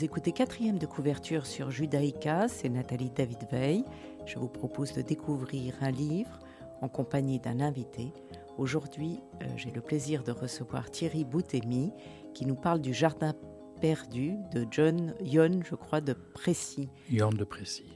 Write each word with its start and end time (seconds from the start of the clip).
Vous 0.00 0.04
écoutez 0.04 0.32
quatrième 0.32 0.78
de 0.78 0.86
couverture 0.86 1.44
sur 1.44 1.70
Judaïka, 1.70 2.48
c'est 2.48 2.68
Nathalie 2.68 3.10
David 3.10 3.46
Veil. 3.50 3.84
Je 4.24 4.38
vous 4.38 4.48
propose 4.48 4.92
de 4.92 5.02
découvrir 5.02 5.74
un 5.82 5.90
livre 5.90 6.38
en 6.80 6.88
compagnie 6.88 7.38
d'un 7.38 7.60
invité. 7.60 8.12
Aujourd'hui, 8.60 9.20
euh, 9.40 9.46
j'ai 9.56 9.70
le 9.70 9.80
plaisir 9.80 10.22
de 10.22 10.32
recevoir 10.32 10.90
Thierry 10.90 11.24
Boutemi 11.24 11.94
qui 12.34 12.44
nous 12.44 12.56
parle 12.56 12.82
du 12.82 12.92
jardin 12.92 13.34
perdu 13.80 14.34
de 14.52 14.66
John 14.70 15.14
Yon, 15.22 15.62
je 15.64 15.74
crois, 15.74 16.02
de 16.02 16.12
Précy. 16.12 16.90
Yon 17.10 17.30
de 17.30 17.44
Précy. 17.44 17.86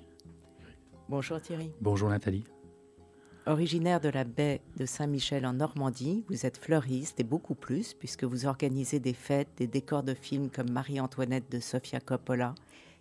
Bonjour 1.10 1.38
Thierry. 1.42 1.70
Bonjour 1.82 2.08
Nathalie. 2.08 2.44
Originaire 3.44 4.00
de 4.00 4.08
la 4.08 4.24
baie 4.24 4.62
de 4.78 4.86
Saint-Michel 4.86 5.44
en 5.44 5.52
Normandie, 5.52 6.24
vous 6.30 6.46
êtes 6.46 6.56
fleuriste 6.56 7.20
et 7.20 7.24
beaucoup 7.24 7.54
plus, 7.54 7.92
puisque 7.92 8.24
vous 8.24 8.46
organisez 8.46 9.00
des 9.00 9.12
fêtes, 9.12 9.50
des 9.58 9.66
décors 9.66 10.02
de 10.02 10.14
films 10.14 10.48
comme 10.48 10.70
Marie-Antoinette 10.70 11.52
de 11.52 11.60
Sofia 11.60 12.00
Coppola, 12.00 12.54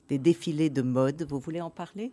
des 0.10 0.18
défilés 0.18 0.70
de 0.70 0.82
mode. 0.82 1.26
Vous 1.30 1.40
voulez 1.40 1.62
en 1.62 1.70
parler? 1.70 2.12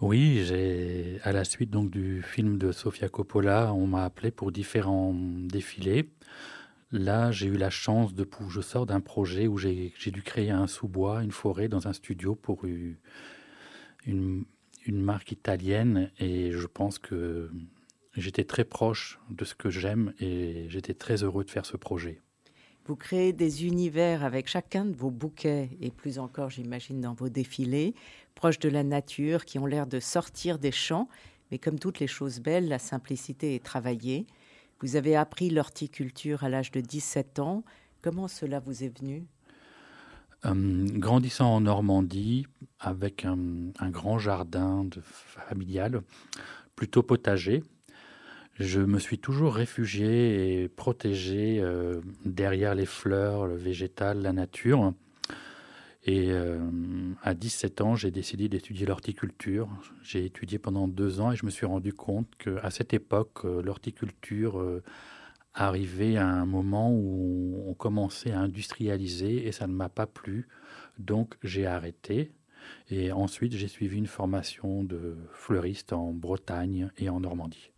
Oui, 0.00 0.44
j'ai 0.46 1.20
à 1.24 1.32
la 1.32 1.44
suite 1.44 1.70
donc 1.70 1.90
du 1.90 2.22
film 2.22 2.56
de 2.56 2.72
Sofia 2.72 3.10
Coppola, 3.10 3.74
on 3.74 3.86
m'a 3.86 4.04
appelé 4.04 4.30
pour 4.30 4.50
différents 4.50 5.14
défilés. 5.14 6.08
Là, 6.90 7.30
j'ai 7.30 7.46
eu 7.48 7.56
la 7.56 7.70
chance 7.70 8.14
de 8.14 8.26
je 8.48 8.60
sors 8.62 8.86
d'un 8.86 9.00
projet 9.00 9.46
où 9.46 9.58
j'ai 9.58 9.92
dû 10.06 10.22
créer 10.22 10.50
un 10.50 10.66
sous-bois, 10.66 11.22
une 11.22 11.32
forêt 11.32 11.68
dans 11.68 11.86
un 11.86 11.92
studio 11.92 12.34
pour 12.34 12.64
une 12.64 12.96
une 14.86 15.02
marque 15.02 15.32
italienne 15.32 16.10
et 16.18 16.52
je 16.52 16.66
pense 16.66 16.98
que 16.98 17.50
j'étais 18.16 18.44
très 18.44 18.64
proche 18.64 19.20
de 19.30 19.44
ce 19.44 19.54
que 19.54 19.70
j'aime 19.70 20.14
et 20.18 20.66
j'étais 20.70 20.94
très 20.94 21.22
heureux 21.22 21.44
de 21.44 21.50
faire 21.50 21.66
ce 21.66 21.76
projet. 21.76 22.22
Vous 22.90 22.96
créez 22.96 23.32
des 23.32 23.66
univers 23.66 24.24
avec 24.24 24.48
chacun 24.48 24.84
de 24.84 24.96
vos 24.96 25.12
bouquets 25.12 25.70
et 25.80 25.92
plus 25.92 26.18
encore, 26.18 26.50
j'imagine, 26.50 27.00
dans 27.00 27.14
vos 27.14 27.28
défilés, 27.28 27.94
proches 28.34 28.58
de 28.58 28.68
la 28.68 28.82
nature, 28.82 29.44
qui 29.44 29.60
ont 29.60 29.66
l'air 29.66 29.86
de 29.86 30.00
sortir 30.00 30.58
des 30.58 30.72
champs. 30.72 31.08
Mais 31.52 31.58
comme 31.58 31.78
toutes 31.78 32.00
les 32.00 32.08
choses 32.08 32.40
belles, 32.40 32.66
la 32.66 32.80
simplicité 32.80 33.54
est 33.54 33.62
travaillée. 33.62 34.26
Vous 34.80 34.96
avez 34.96 35.14
appris 35.14 35.50
l'horticulture 35.50 36.42
à 36.42 36.48
l'âge 36.48 36.72
de 36.72 36.80
17 36.80 37.38
ans. 37.38 37.62
Comment 38.02 38.26
cela 38.26 38.58
vous 38.58 38.82
est 38.82 38.98
venu? 38.98 39.24
Euh, 40.46 40.86
grandissant 40.98 41.54
en 41.54 41.60
Normandie, 41.60 42.48
avec 42.80 43.24
un, 43.24 43.38
grand 43.82 44.18
jardin 44.18 44.84
familial, 45.00 46.02
plutôt 46.74 47.04
potager, 47.04 47.62
je 48.54 48.80
me 48.80 48.98
suis 48.98 49.18
toujours 49.18 49.54
réfugié 49.54 50.62
et 50.62 50.68
protégé 50.68 51.60
euh, 51.60 52.00
derrière 52.24 52.74
les 52.74 52.86
fleurs, 52.86 53.46
le 53.46 53.56
végétal, 53.56 54.20
la 54.22 54.32
nature. 54.32 54.92
Et 56.04 56.30
euh, 56.30 56.58
à 57.22 57.34
17 57.34 57.80
ans, 57.80 57.94
j'ai 57.94 58.10
décidé 58.10 58.48
d'étudier 58.48 58.86
l'horticulture. 58.86 59.68
J'ai 60.02 60.24
étudié 60.24 60.58
pendant 60.58 60.88
deux 60.88 61.20
ans 61.20 61.32
et 61.32 61.36
je 61.36 61.46
me 61.46 61.50
suis 61.50 61.66
rendu 61.66 61.92
compte 61.92 62.28
qu'à 62.38 62.70
cette 62.70 62.94
époque, 62.94 63.44
l'horticulture 63.44 64.82
arrivé 65.54 66.16
à 66.16 66.26
un 66.26 66.46
moment 66.46 66.90
où 66.92 67.64
on 67.66 67.74
commençait 67.74 68.32
à 68.32 68.40
industrialiser 68.40 69.46
et 69.46 69.52
ça 69.52 69.66
ne 69.66 69.72
m'a 69.72 69.88
pas 69.88 70.06
plu. 70.06 70.48
Donc 70.98 71.36
j'ai 71.42 71.66
arrêté. 71.66 72.32
Et 72.90 73.10
ensuite, 73.10 73.54
j'ai 73.54 73.68
suivi 73.68 73.96
une 73.96 74.06
formation 74.06 74.84
de 74.84 75.16
fleuriste 75.32 75.92
en 75.92 76.12
Bretagne 76.12 76.90
et 76.98 77.08
en 77.08 77.20
Normandie. 77.20 77.70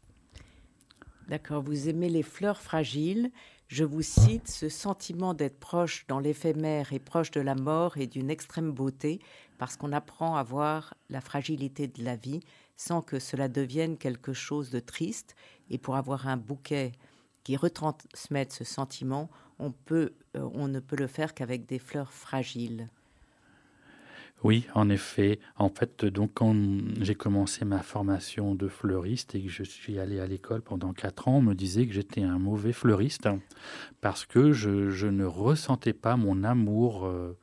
D'accord, 1.28 1.62
vous 1.62 1.88
aimez 1.88 2.08
les 2.08 2.22
fleurs 2.22 2.60
fragiles. 2.60 3.30
Je 3.68 3.84
vous 3.84 4.02
cite 4.02 4.48
ce 4.48 4.68
sentiment 4.68 5.34
d'être 5.34 5.58
proche 5.58 6.04
dans 6.08 6.18
l'éphémère 6.18 6.92
et 6.92 6.98
proche 6.98 7.30
de 7.30 7.40
la 7.40 7.54
mort 7.54 7.96
et 7.96 8.06
d'une 8.06 8.28
extrême 8.28 8.72
beauté, 8.72 9.20
parce 9.56 9.76
qu'on 9.76 9.92
apprend 9.92 10.36
à 10.36 10.42
voir 10.42 10.94
la 11.08 11.20
fragilité 11.20 11.86
de 11.86 12.04
la 12.04 12.16
vie 12.16 12.40
sans 12.76 13.00
que 13.00 13.18
cela 13.18 13.48
devienne 13.48 13.96
quelque 13.96 14.32
chose 14.32 14.70
de 14.70 14.80
triste. 14.80 15.36
Et 15.70 15.78
pour 15.78 15.96
avoir 15.96 16.28
un 16.28 16.36
bouquet 16.36 16.92
qui 17.44 17.56
retransmettent 17.56 18.52
ce 18.52 18.64
sentiment, 18.64 19.30
on, 19.58 19.72
euh, 19.92 20.10
on 20.34 20.68
ne 20.68 20.80
peut 20.80 20.96
le 20.96 21.06
faire 21.06 21.34
qu'avec 21.34 21.66
des 21.66 21.78
fleurs 21.78 22.12
fragiles. 22.12 22.88
Oui, 24.44 24.66
en 24.74 24.88
effet. 24.88 25.38
En 25.56 25.68
fait, 25.68 26.04
donc 26.04 26.32
quand 26.34 26.54
j'ai 27.00 27.14
commencé 27.14 27.64
ma 27.64 27.80
formation 27.80 28.56
de 28.56 28.66
fleuriste 28.66 29.36
et 29.36 29.42
que 29.42 29.48
je 29.48 29.62
suis 29.62 30.00
allé 30.00 30.18
à 30.18 30.26
l'école 30.26 30.62
pendant 30.62 30.92
quatre 30.92 31.28
ans, 31.28 31.36
on 31.36 31.42
me 31.42 31.54
disait 31.54 31.86
que 31.86 31.92
j'étais 31.92 32.22
un 32.22 32.38
mauvais 32.38 32.72
fleuriste 32.72 33.28
parce 34.00 34.26
que 34.26 34.52
je, 34.52 35.06
ne 35.06 35.24
ressentais 35.24 35.92
pas 35.92 36.16
mon 36.16 36.42
amour 36.42 37.06
euh, 37.06 37.38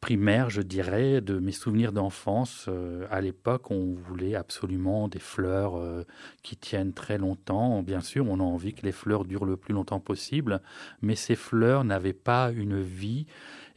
primaire, 0.00 0.48
je 0.48 0.62
dirais, 0.62 1.20
de 1.20 1.38
mes 1.38 1.52
souvenirs 1.52 1.92
d'enfance. 1.92 2.66
Euh, 2.68 3.06
à 3.10 3.20
l'époque, 3.20 3.70
on 3.70 3.94
voulait 3.94 4.34
absolument 4.34 5.08
des 5.08 5.18
fleurs 5.18 5.76
euh, 5.76 6.04
qui 6.42 6.56
tiennent 6.56 6.92
très 6.92 7.18
longtemps. 7.18 7.82
Bien 7.82 8.00
sûr, 8.00 8.26
on 8.28 8.38
a 8.38 8.44
envie 8.44 8.74
que 8.74 8.86
les 8.86 8.92
fleurs 8.92 9.24
durent 9.24 9.44
le 9.44 9.56
plus 9.56 9.74
longtemps 9.74 10.00
possible, 10.00 10.60
mais 11.02 11.16
ces 11.16 11.34
fleurs 11.34 11.84
n'avaient 11.84 12.12
pas 12.12 12.52
une 12.52 12.80
vie 12.80 13.26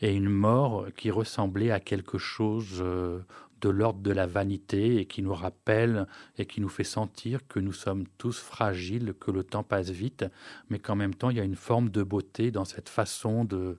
et 0.01 0.13
une 0.13 0.29
mort 0.29 0.87
qui 0.95 1.09
ressemblaient 1.11 1.71
à 1.71 1.79
quelque 1.79 2.17
chose 2.17 2.81
euh, 2.81 3.19
de 3.61 3.69
l'ordre 3.69 4.01
de 4.01 4.11
la 4.11 4.27
vanité 4.27 4.97
et 4.97 5.05
qui 5.05 5.21
nous 5.21 5.33
rappelle 5.33 6.07
et 6.37 6.45
qui 6.45 6.61
nous 6.61 6.69
fait 6.69 6.83
sentir 6.83 7.47
que 7.47 7.59
nous 7.59 7.73
sommes 7.73 8.05
tous 8.17 8.39
fragiles, 8.39 9.13
que 9.19 9.31
le 9.31 9.43
temps 9.43 9.63
passe 9.63 9.89
vite, 9.89 10.25
mais 10.69 10.79
qu'en 10.79 10.95
même 10.95 11.15
temps, 11.15 11.29
il 11.29 11.37
y 11.37 11.39
a 11.39 11.43
une 11.43 11.55
forme 11.55 11.89
de 11.89 12.03
beauté 12.03 12.51
dans 12.51 12.65
cette 12.65 12.89
façon 12.89 13.45
de 13.45 13.77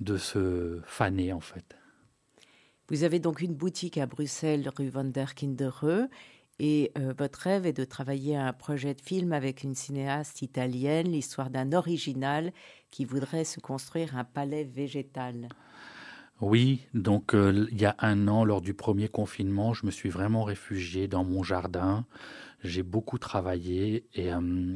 de 0.00 0.16
se 0.16 0.80
faner 0.86 1.32
en 1.32 1.40
fait. 1.40 1.76
Vous 2.88 3.04
avez 3.04 3.18
donc 3.18 3.42
une 3.42 3.54
boutique 3.54 3.98
à 3.98 4.06
Bruxelles, 4.06 4.70
rue 4.76 4.88
van 4.88 5.04
der 5.04 5.34
et 6.60 6.90
euh, 6.98 7.14
votre 7.16 7.40
rêve 7.40 7.66
est 7.66 7.72
de 7.72 7.84
travailler 7.84 8.36
à 8.36 8.46
un 8.46 8.52
projet 8.52 8.94
de 8.94 9.00
film 9.00 9.32
avec 9.32 9.62
une 9.62 9.74
cinéaste 9.74 10.42
italienne, 10.42 11.08
l'histoire 11.08 11.50
d'un 11.50 11.72
original 11.72 12.52
qui 12.90 13.04
voudrait 13.04 13.44
se 13.44 13.60
construire 13.60 14.16
un 14.16 14.24
palais 14.24 14.64
végétal. 14.64 15.48
Oui, 16.40 16.86
donc 16.94 17.34
euh, 17.34 17.66
il 17.70 17.80
y 17.80 17.84
a 17.84 17.96
un 17.98 18.28
an, 18.28 18.44
lors 18.44 18.60
du 18.60 18.74
premier 18.74 19.08
confinement, 19.08 19.72
je 19.72 19.86
me 19.86 19.90
suis 19.90 20.08
vraiment 20.08 20.44
réfugié 20.44 21.08
dans 21.08 21.24
mon 21.24 21.42
jardin. 21.42 22.06
J'ai 22.64 22.82
beaucoup 22.82 23.18
travaillé 23.18 24.06
et 24.14 24.32
euh, 24.32 24.74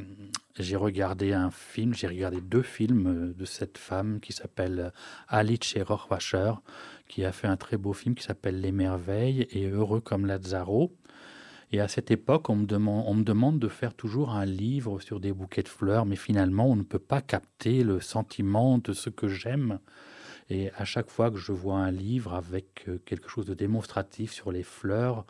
j'ai 0.57 0.75
regardé 0.75 1.33
un 1.33 1.51
film, 1.51 1.93
j'ai 1.93 2.07
regardé 2.07 2.39
deux 2.39 2.61
films 2.61 3.07
euh, 3.07 3.33
de 3.33 3.45
cette 3.45 3.77
femme 3.77 4.19
qui 4.21 4.31
s'appelle 4.31 4.93
Alice 5.27 5.75
Rohrwacher, 5.77 6.53
qui 7.07 7.25
a 7.25 7.31
fait 7.31 7.47
un 7.47 7.57
très 7.57 7.77
beau 7.77 7.93
film 7.93 8.15
qui 8.15 8.23
s'appelle 8.23 8.61
Les 8.61 8.71
Merveilles 8.71 9.47
et 9.51 9.67
Heureux 9.67 9.99
comme 9.99 10.25
Lazzaro. 10.25 10.95
Et 11.71 11.81
à 11.81 11.87
cette 11.87 12.11
époque, 12.11 12.49
on 12.49 12.55
me, 12.55 12.65
demande, 12.65 13.03
on 13.07 13.15
me 13.15 13.23
demande 13.23 13.59
de 13.59 13.67
faire 13.67 13.95
toujours 13.95 14.31
un 14.31 14.45
livre 14.45 14.99
sur 15.01 15.19
des 15.19 15.33
bouquets 15.33 15.63
de 15.63 15.69
fleurs, 15.69 16.05
mais 16.05 16.15
finalement, 16.15 16.67
on 16.69 16.75
ne 16.75 16.83
peut 16.83 16.99
pas 16.99 17.21
capter 17.21 17.83
le 17.83 17.99
sentiment 17.99 18.77
de 18.77 18.93
ce 18.93 19.09
que 19.09 19.27
j'aime 19.27 19.79
et 20.49 20.71
à 20.77 20.85
chaque 20.85 21.09
fois 21.09 21.31
que 21.31 21.37
je 21.37 21.51
vois 21.51 21.77
un 21.77 21.91
livre 21.91 22.33
avec 22.33 22.85
euh, 22.87 22.99
quelque 23.05 23.29
chose 23.29 23.45
de 23.45 23.53
démonstratif 23.53 24.31
sur 24.31 24.51
les 24.51 24.63
fleurs, 24.63 25.25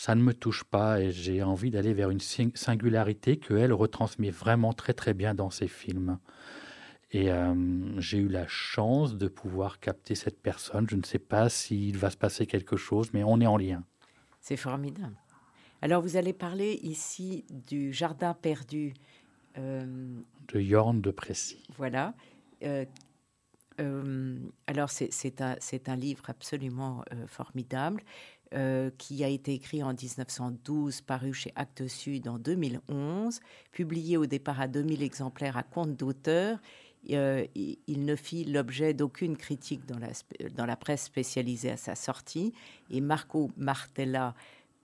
ça 0.00 0.14
ne 0.14 0.22
me 0.22 0.32
touche 0.32 0.64
pas 0.64 0.98
et 1.02 1.12
j'ai 1.12 1.42
envie 1.42 1.70
d'aller 1.70 1.92
vers 1.92 2.08
une 2.08 2.20
singularité 2.20 3.36
qu'elle 3.36 3.74
retransmet 3.74 4.30
vraiment 4.30 4.72
très 4.72 4.94
très 4.94 5.12
bien 5.12 5.34
dans 5.34 5.50
ses 5.50 5.68
films. 5.68 6.18
Et 7.10 7.30
euh, 7.30 8.00
j'ai 8.00 8.16
eu 8.16 8.28
la 8.28 8.46
chance 8.46 9.18
de 9.18 9.28
pouvoir 9.28 9.78
capter 9.78 10.14
cette 10.14 10.40
personne. 10.40 10.86
Je 10.88 10.96
ne 10.96 11.02
sais 11.02 11.18
pas 11.18 11.50
s'il 11.50 11.98
va 11.98 12.08
se 12.08 12.16
passer 12.16 12.46
quelque 12.46 12.78
chose, 12.78 13.10
mais 13.12 13.22
on 13.24 13.42
est 13.42 13.46
en 13.46 13.58
lien. 13.58 13.84
C'est 14.40 14.56
formidable. 14.56 15.16
Alors 15.82 16.00
vous 16.00 16.16
allez 16.16 16.32
parler 16.32 16.80
ici 16.82 17.44
du 17.50 17.92
jardin 17.92 18.32
perdu. 18.32 18.94
Euh, 19.58 20.18
de 20.48 20.60
Yorn 20.60 21.02
de 21.02 21.10
Précy. 21.10 21.62
Voilà, 21.76 22.14
euh, 23.80 24.38
alors, 24.66 24.90
c'est 24.90 25.40
un, 25.40 25.56
un, 25.86 25.96
livre 25.96 26.28
absolument 26.28 27.02
euh, 27.12 27.26
formidable 27.26 28.02
euh, 28.52 28.90
qui 28.98 29.22
a 29.22 29.28
été 29.28 29.54
écrit 29.54 29.82
en 29.82 29.94
1912, 29.94 31.02
paru 31.02 31.32
chez 31.32 31.52
Actes 31.54 31.86
Sud 31.86 32.26
en 32.26 32.38
2011, 32.38 33.40
publié 33.70 34.16
au 34.16 34.26
départ 34.26 34.60
à 34.60 34.66
2000 34.66 35.02
exemplaires 35.02 35.56
à 35.56 35.62
compte 35.62 35.96
d'auteur. 35.96 36.58
il 37.04 37.78
ne 38.04 38.16
fit 38.16 38.44
l'objet 38.44 38.92
d'aucune 38.92 39.36
critique 39.36 39.82
dans 39.86 40.66
la, 40.66 40.76
presse 40.76 41.04
spécialisée 41.04 41.70
à 41.70 41.76
sa 41.76 41.94
sortie. 41.94 42.52
Et 42.90 43.00
Marco 43.00 43.50
Martella 43.56 44.34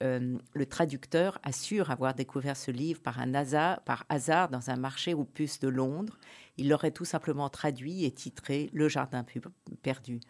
le 0.00 0.66
traducteur 0.66 1.38
assure 1.42 1.90
avoir 1.90 2.14
découvert 2.14 2.56
ce 2.56 2.70
livre 2.70 3.00
par, 3.00 3.18
un 3.18 3.34
hasard, 3.34 3.80
par 3.82 4.04
hasard 4.08 4.48
dans 4.48 4.70
un 4.70 4.76
marché 4.76 5.14
aux 5.14 5.24
puces 5.24 5.58
de 5.58 5.68
Londres. 5.68 6.18
Il 6.56 6.68
l'aurait 6.68 6.90
tout 6.90 7.04
simplement 7.04 7.48
traduit 7.48 8.04
et 8.04 8.10
titré 8.10 8.70
Le 8.72 8.88
Jardin 8.88 9.24
perdu. 9.82 10.20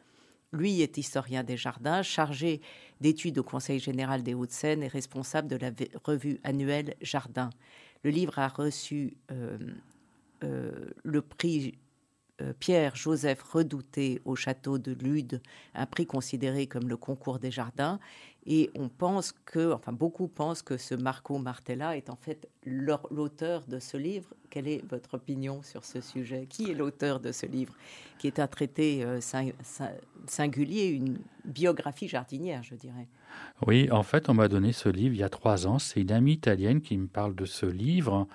Lui 0.53 0.81
est 0.81 0.97
historien 0.97 1.43
des 1.43 1.57
jardins, 1.57 2.03
chargé 2.03 2.61
d'études 3.01 3.39
au 3.39 3.43
Conseil 3.43 3.79
général 3.79 4.23
des 4.23 4.35
Hauts-de-Seine 4.35 4.83
et 4.83 4.89
responsable 4.89 5.49
de 5.49 5.57
la 5.57 5.71
revue 6.05 6.39
annuelle 6.45 6.95
Jardin. 7.01 7.51
Le 8.03 8.11
livre 8.11 8.39
a 8.39 8.49
reçu 8.49 9.17
euh, 9.33 9.59
euh, 10.45 10.91
le 11.03 11.23
prix 11.23 11.75
euh, 12.43 12.53
Pierre-Joseph 12.59 13.43
Redouté 13.43 14.21
au 14.25 14.37
château 14.37 14.79
de 14.79 14.93
Lude, 14.93 15.41
un 15.75 15.87
prix 15.87 16.07
considéré 16.07 16.67
comme 16.67 16.89
le 16.89 16.97
concours 16.97 17.39
des 17.39 17.51
jardins. 17.51 17.99
Et 18.49 18.71
on 18.77 18.89
pense 18.89 19.33
que, 19.33 19.73
enfin 19.73 19.93
beaucoup 19.93 20.29
pensent 20.29 20.63
que 20.63 20.77
ce 20.77 20.95
Marco 20.95 21.39
Martella 21.39 21.97
est 21.97 22.11
en 22.11 22.17
fait 22.17 22.49
l'auteur 22.65 23.65
de 23.67 23.81
ce 23.81 23.97
livre. 23.97 24.35
Quelle 24.51 24.69
est 24.69 24.85
votre 24.89 25.15
opinion 25.15 25.63
sur 25.63 25.85
ce 25.85 26.01
sujet? 26.01 26.47
Qui 26.49 26.71
est 26.71 26.75
l'auteur 26.75 27.19
de 27.19 27.33
ce 27.33 27.47
livre? 27.47 27.75
Qui 28.19 28.29
est 28.29 28.39
un 28.39 28.47
traité 28.47 29.03
euh, 29.05 29.21
singulier, 30.27 30.87
une 30.87 31.19
biographie 31.45 32.07
jardinière, 32.07 32.63
je 32.63 32.77
dirais. 32.77 33.09
Oui, 33.67 33.91
en 33.91 34.05
fait, 34.05 34.29
on 34.29 34.35
m'a 34.35 34.47
donné 34.47 34.73
ce 34.73 34.89
livre 34.89 35.15
il 35.15 35.21
y 35.21 35.25
a 35.25 35.29
trois 35.29 35.67
ans. 35.67 35.81
C'est 35.81 36.01
une 36.01 36.13
amie 36.13 36.35
italienne 36.35 36.81
qui 36.83 36.97
me 36.97 37.09
parle 37.09 37.35
de 37.35 37.47
ce 37.47 37.67
livre. 37.67 38.29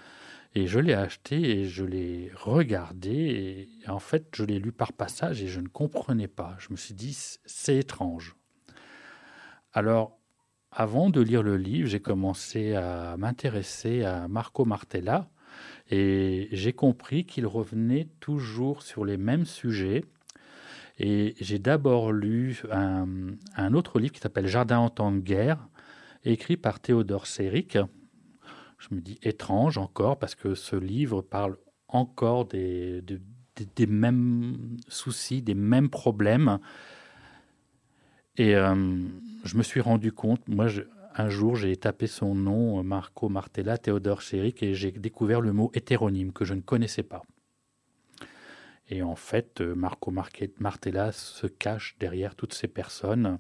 Et 0.53 0.67
je 0.67 0.79
l'ai 0.79 0.93
acheté 0.93 1.61
et 1.61 1.65
je 1.65 1.85
l'ai 1.85 2.29
regardé. 2.35 3.69
Et 3.85 3.89
en 3.89 3.99
fait, 3.99 4.27
je 4.35 4.43
l'ai 4.43 4.59
lu 4.59 4.73
par 4.73 4.91
passage 4.91 5.41
et 5.41 5.47
je 5.47 5.61
ne 5.61 5.69
comprenais 5.69 6.27
pas. 6.27 6.57
Je 6.59 6.67
me 6.71 6.75
suis 6.75 6.93
dit, 6.93 7.17
c'est 7.45 7.77
étrange. 7.77 8.35
Alors, 9.73 10.17
avant 10.71 11.09
de 11.09 11.21
lire 11.21 11.43
le 11.43 11.57
livre, 11.57 11.87
j'ai 11.87 11.99
commencé 11.99 12.75
à 12.75 13.15
m'intéresser 13.17 14.03
à 14.03 14.27
Marco 14.27 14.65
Martella 14.65 15.29
et 15.89 16.49
j'ai 16.51 16.73
compris 16.73 17.25
qu'il 17.25 17.45
revenait 17.45 18.07
toujours 18.19 18.81
sur 18.81 19.05
les 19.05 19.17
mêmes 19.17 19.45
sujets. 19.45 20.05
Et 20.99 21.35
j'ai 21.39 21.59
d'abord 21.59 22.11
lu 22.11 22.61
un, 22.71 23.73
autre 23.73 23.99
livre 23.99 24.13
qui 24.13 24.19
s'appelle 24.19 24.47
Jardin 24.47 24.79
en 24.79 24.89
temps 24.89 25.11
de 25.11 25.19
guerre, 25.19 25.67
écrit 26.23 26.57
par 26.57 26.79
Théodore 26.79 27.27
Séric, 27.27 27.77
je 28.77 28.95
me 28.95 28.99
dis 28.99 29.19
étrange 29.21 29.77
encore 29.77 30.17
parce 30.17 30.35
que 30.35 30.55
ce 30.55 30.75
livre 30.75 31.21
parle 31.21 31.57
encore 31.87 32.45
des, 32.45 33.03
mêmes 33.87 34.77
soucis, 34.87 35.41
des 35.41 35.53
mêmes 35.53 35.89
problèmes. 35.89 36.59
Et 38.37 38.55
euh, 38.55 38.75
je 39.43 39.57
me 39.57 39.63
suis 39.63 39.81
rendu 39.81 40.11
compte, 40.11 40.47
moi, 40.47 40.67
un 41.15 41.29
jour, 41.29 41.55
j'ai 41.55 41.75
tapé 41.75 42.07
son 42.07 42.35
nom, 42.35 42.81
Marco 42.83 43.29
Martella, 43.29 43.77
Théodore 43.77 44.21
Chéric, 44.21 44.63
et 44.63 44.73
j'ai 44.73 44.91
découvert 44.91 45.41
le 45.41 45.51
mot 45.51 45.71
hétéronyme 45.73 46.31
que 46.31 46.45
je 46.45 46.53
ne 46.53 46.61
connaissais 46.61 47.03
pas. 47.03 47.23
Et 48.89 49.03
en 49.03 49.15
fait, 49.15 49.61
Marco 49.61 50.11
Martella 50.11 51.11
se 51.13 51.47
cache 51.47 51.95
derrière 51.99 52.35
toutes 52.35 52.53
ces 52.53 52.67
personnes, 52.67 53.39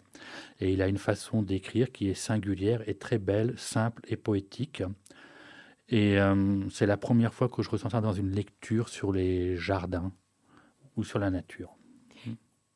et 0.59 0.71
il 0.71 0.81
a 0.81 0.87
une 0.87 0.97
façon 0.97 1.41
d'écrire 1.41 1.91
qui 1.91 2.09
est 2.09 2.13
singulière 2.13 2.87
et 2.87 2.95
très 2.95 3.17
belle, 3.17 3.53
simple 3.57 4.01
et 4.07 4.15
poétique. 4.15 4.81
Et 5.89 6.17
euh, 6.19 6.69
c'est 6.69 6.85
la 6.85 6.95
première 6.95 7.33
fois 7.33 7.49
que 7.49 7.61
je 7.61 7.69
ressens 7.69 7.89
ça 7.89 7.99
dans 7.99 8.13
une 8.13 8.31
lecture 8.31 8.87
sur 8.87 9.11
les 9.11 9.57
jardins 9.57 10.13
ou 10.95 11.03
sur 11.03 11.19
la 11.19 11.29
nature. 11.29 11.75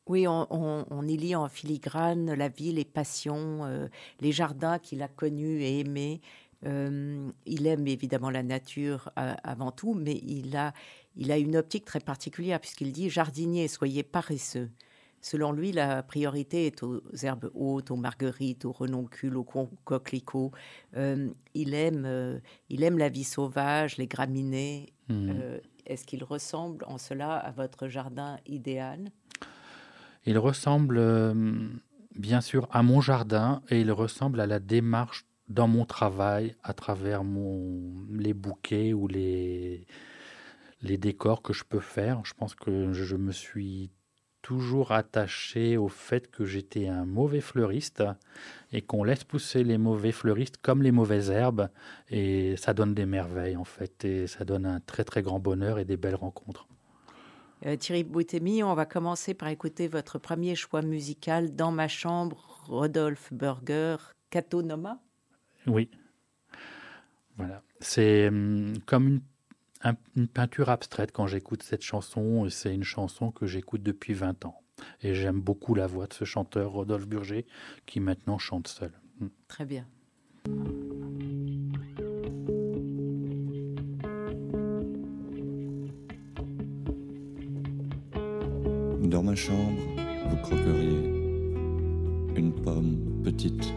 Oui, 0.06 0.26
on, 0.28 1.02
y 1.08 1.16
lit 1.16 1.34
en 1.34 1.48
filigrane 1.48 2.32
la 2.32 2.48
vie, 2.48 2.72
les 2.72 2.84
passions, 2.84 3.64
euh, 3.64 3.88
les 4.20 4.30
jardins 4.30 4.78
qu'il 4.78 5.02
a 5.02 5.08
connus 5.08 5.62
et 5.62 5.80
aimés. 5.80 6.20
Euh, 6.64 7.28
il 7.44 7.66
aime 7.66 7.86
évidemment 7.86 8.30
la 8.30 8.42
nature 8.42 9.10
avant 9.16 9.72
tout, 9.72 9.94
mais 9.94 10.14
il 10.24 10.56
a, 10.56 10.72
il 11.16 11.32
a 11.32 11.38
une 11.38 11.56
optique 11.56 11.84
très 11.84 12.00
particulière 12.00 12.60
puisqu'il 12.60 12.92
dit 12.92 13.10
Jardinier, 13.10 13.68
soyez 13.68 14.02
paresseux. 14.02 14.70
Selon 15.26 15.50
lui, 15.50 15.72
la 15.72 16.04
priorité 16.04 16.66
est 16.66 16.84
aux 16.84 17.02
herbes 17.22 17.50
hautes, 17.54 17.90
aux 17.90 17.96
marguerites, 17.96 18.64
aux 18.64 18.70
renoncules, 18.70 19.36
aux 19.36 19.44
coquelicots. 19.84 20.52
Euh, 20.96 21.30
il, 21.54 21.74
aime, 21.74 22.04
euh, 22.06 22.38
il 22.68 22.84
aime 22.84 22.96
la 22.96 23.08
vie 23.08 23.24
sauvage, 23.24 23.96
les 23.96 24.06
graminées. 24.06 24.92
Euh, 25.10 25.58
est-ce 25.84 26.04
qu'il 26.06 26.22
ressemble 26.22 26.84
en 26.86 26.96
cela 26.96 27.34
à 27.34 27.50
votre 27.50 27.88
jardin 27.88 28.38
idéal? 28.46 29.10
Il 30.26 30.38
ressemble 30.38 31.00
bien 32.14 32.40
sûr 32.40 32.68
à 32.70 32.82
mon 32.82 33.00
jardin 33.00 33.62
et 33.70 33.80
il 33.80 33.92
ressemble 33.92 34.40
à 34.40 34.46
la 34.46 34.58
démarche 34.58 35.24
dans 35.48 35.68
mon 35.68 35.84
travail 35.84 36.56
à 36.62 36.72
travers 36.72 37.22
les 38.10 38.34
bouquets 38.34 38.92
ou 38.92 39.06
les, 39.06 39.86
les 40.82 40.98
décors 40.98 41.42
que 41.42 41.52
je 41.52 41.64
peux 41.64 41.80
faire. 41.80 42.24
Je 42.24 42.34
pense 42.34 42.54
que 42.54 42.92
je 42.92 43.16
me 43.16 43.32
suis 43.32 43.90
toujours 44.42 44.92
attaché 44.92 45.76
au 45.76 45.88
fait 45.88 46.30
que 46.30 46.44
j'étais 46.44 46.86
un 46.86 47.04
mauvais 47.04 47.40
fleuriste 47.40 48.04
et 48.72 48.80
qu'on 48.80 49.02
laisse 49.02 49.24
pousser 49.24 49.64
les 49.64 49.76
mauvais 49.76 50.12
fleuristes 50.12 50.58
comme 50.58 50.82
les 50.82 50.92
mauvaises 50.92 51.30
herbes 51.30 51.68
et 52.10 52.56
ça 52.56 52.72
donne 52.72 52.94
des 52.94 53.06
merveilles 53.06 53.56
en 53.56 53.64
fait 53.64 54.04
et 54.04 54.28
ça 54.28 54.44
donne 54.44 54.64
un 54.64 54.78
très 54.78 55.02
très 55.02 55.22
grand 55.22 55.40
bonheur 55.40 55.80
et 55.80 55.84
des 55.84 55.96
belles 55.96 56.14
rencontres. 56.14 56.68
Euh, 57.66 57.76
Thierry 57.76 58.04
Boutemi, 58.04 58.62
on 58.62 58.74
va 58.74 58.86
commencer 58.86 59.34
par 59.34 59.48
écouter 59.48 59.88
votre 59.88 60.18
premier 60.18 60.54
choix 60.54 60.82
musical 60.82 61.56
dans 61.56 61.72
ma 61.72 61.88
chambre, 61.88 62.62
Rodolphe 62.66 63.32
Burger, 63.32 63.96
Catonoma. 64.30 65.00
Oui. 65.66 65.90
Voilà. 67.36 67.62
C'est 67.80 68.28
hum, 68.28 68.74
comme 68.86 69.06
une 69.08 69.20
une 70.16 70.28
peinture 70.28 70.68
abstraite 70.70 71.12
quand 71.12 71.26
j'écoute 71.26 71.62
cette 71.62 71.82
chanson. 71.82 72.48
C'est 72.50 72.74
une 72.74 72.84
chanson 72.84 73.30
que 73.30 73.46
j'écoute 73.46 73.82
depuis 73.82 74.14
20 74.14 74.44
ans. 74.44 74.60
Et 75.02 75.14
j'aime 75.14 75.40
beaucoup 75.40 75.74
la 75.74 75.86
voix 75.86 76.06
de 76.06 76.12
ce 76.14 76.24
chanteur, 76.24 76.72
Rodolphe 76.72 77.06
Burger, 77.06 77.46
qui 77.86 78.00
maintenant 78.00 78.38
chante 78.38 78.68
seul. 78.68 78.92
Mm. 79.20 79.26
Très 79.48 79.64
bien. 79.64 79.86
Chambre, 89.36 89.82
vous 90.30 90.36
croqueriez 90.36 91.12
une 92.36 92.52
pomme 92.52 92.96
petite, 93.22 93.72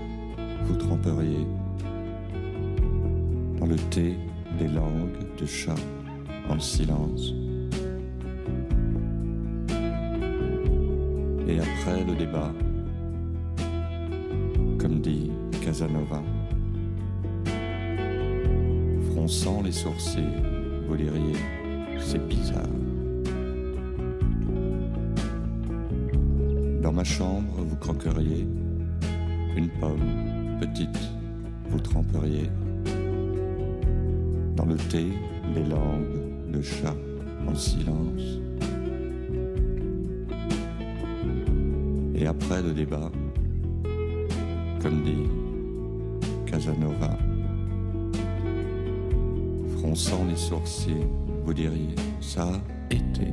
vous 0.63 0.75
tremperiez 0.75 1.45
dans 3.59 3.65
le 3.65 3.75
thé 3.75 4.15
des 4.57 4.69
langues 4.69 5.19
de 5.37 5.45
chat 5.45 5.75
en 6.47 6.59
silence. 6.59 7.33
Et 11.47 11.59
après 11.59 12.05
le 12.05 12.15
débat, 12.15 12.53
comme 14.77 15.01
dit 15.01 15.29
Casanova, 15.61 16.23
fronçant 19.11 19.61
les 19.61 19.73
sourcils, 19.73 20.23
vous 20.87 20.95
diriez, 20.95 21.35
c'est 21.99 22.25
bizarre. 22.29 22.88
Dans 26.89 26.95
ma 26.95 27.03
chambre, 27.03 27.53
vous 27.55 27.75
croqueriez 27.75 28.47
une 29.55 29.69
pomme 29.79 30.57
petite, 30.59 30.99
vous 31.69 31.79
tremperiez 31.79 32.49
dans 34.55 34.65
le 34.65 34.75
thé 34.75 35.05
les 35.53 35.65
langues 35.65 36.49
le 36.51 36.63
chat 36.63 36.95
en 37.47 37.53
silence. 37.53 38.39
Et 42.15 42.25
après 42.25 42.63
le 42.63 42.73
débat, 42.73 43.11
comme 44.81 45.03
dit 45.03 45.29
Casanova, 46.47 47.15
fronçant 49.77 50.25
les 50.27 50.37
sourcils, 50.37 51.05
vous 51.45 51.53
diriez, 51.53 51.93
ça 52.19 52.45
a 52.45 52.93
été. 52.95 53.27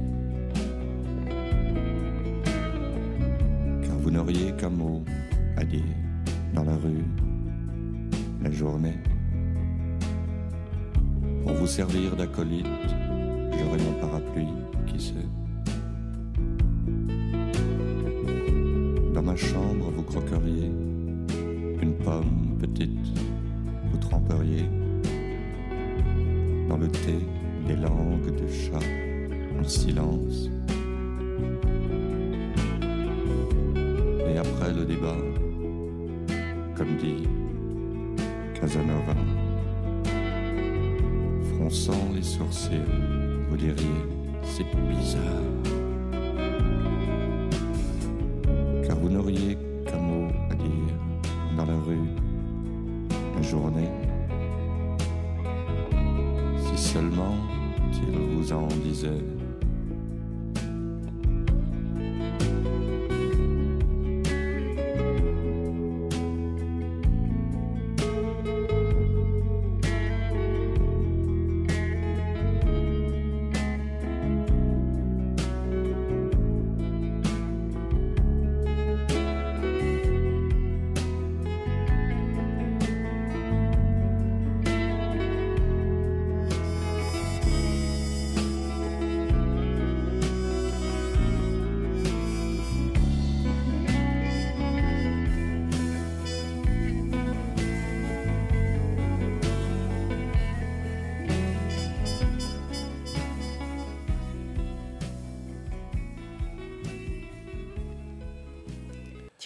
N'auriez 4.16 4.52
qu'un 4.52 4.70
mot 4.70 5.04
à 5.58 5.64
dire 5.64 5.82
dans 6.54 6.64
la 6.64 6.76
rue, 6.76 7.04
la 8.42 8.50
journée, 8.50 8.98
pour 11.44 11.52
vous 11.52 11.66
servir 11.66 12.16
d'acolyte 12.16 12.66
J'aurai 13.58 13.78
mon 13.78 13.92
parapluie, 14.00 14.56
qui 14.86 14.98
sait. 15.00 15.28
Dans 19.12 19.22
ma 19.22 19.36
chambre, 19.36 19.90
vous 19.94 20.02
croqueriez 20.02 20.70
une 21.82 21.94
pomme 22.02 22.56
petite, 22.58 23.18
vous 23.90 23.98
tremperiez 23.98 24.64
dans 26.70 26.78
le 26.78 26.88
thé 26.88 27.18
des 27.66 27.76
langues 27.76 28.34
de 28.34 28.48
chat 28.48 28.86
en 29.60 29.64
silence. 29.68 30.48
Après 34.52 34.72
le 34.72 34.84
débat, 34.84 35.16
comme 36.76 36.96
dit 36.96 37.28
Casanova. 38.58 39.14
Fronçant 41.54 42.12
les 42.14 42.22
sourcils, 42.22 42.82
vous 43.48 43.56
diriez, 43.56 44.02
c'est 44.42 44.64
bizarre. 44.88 45.85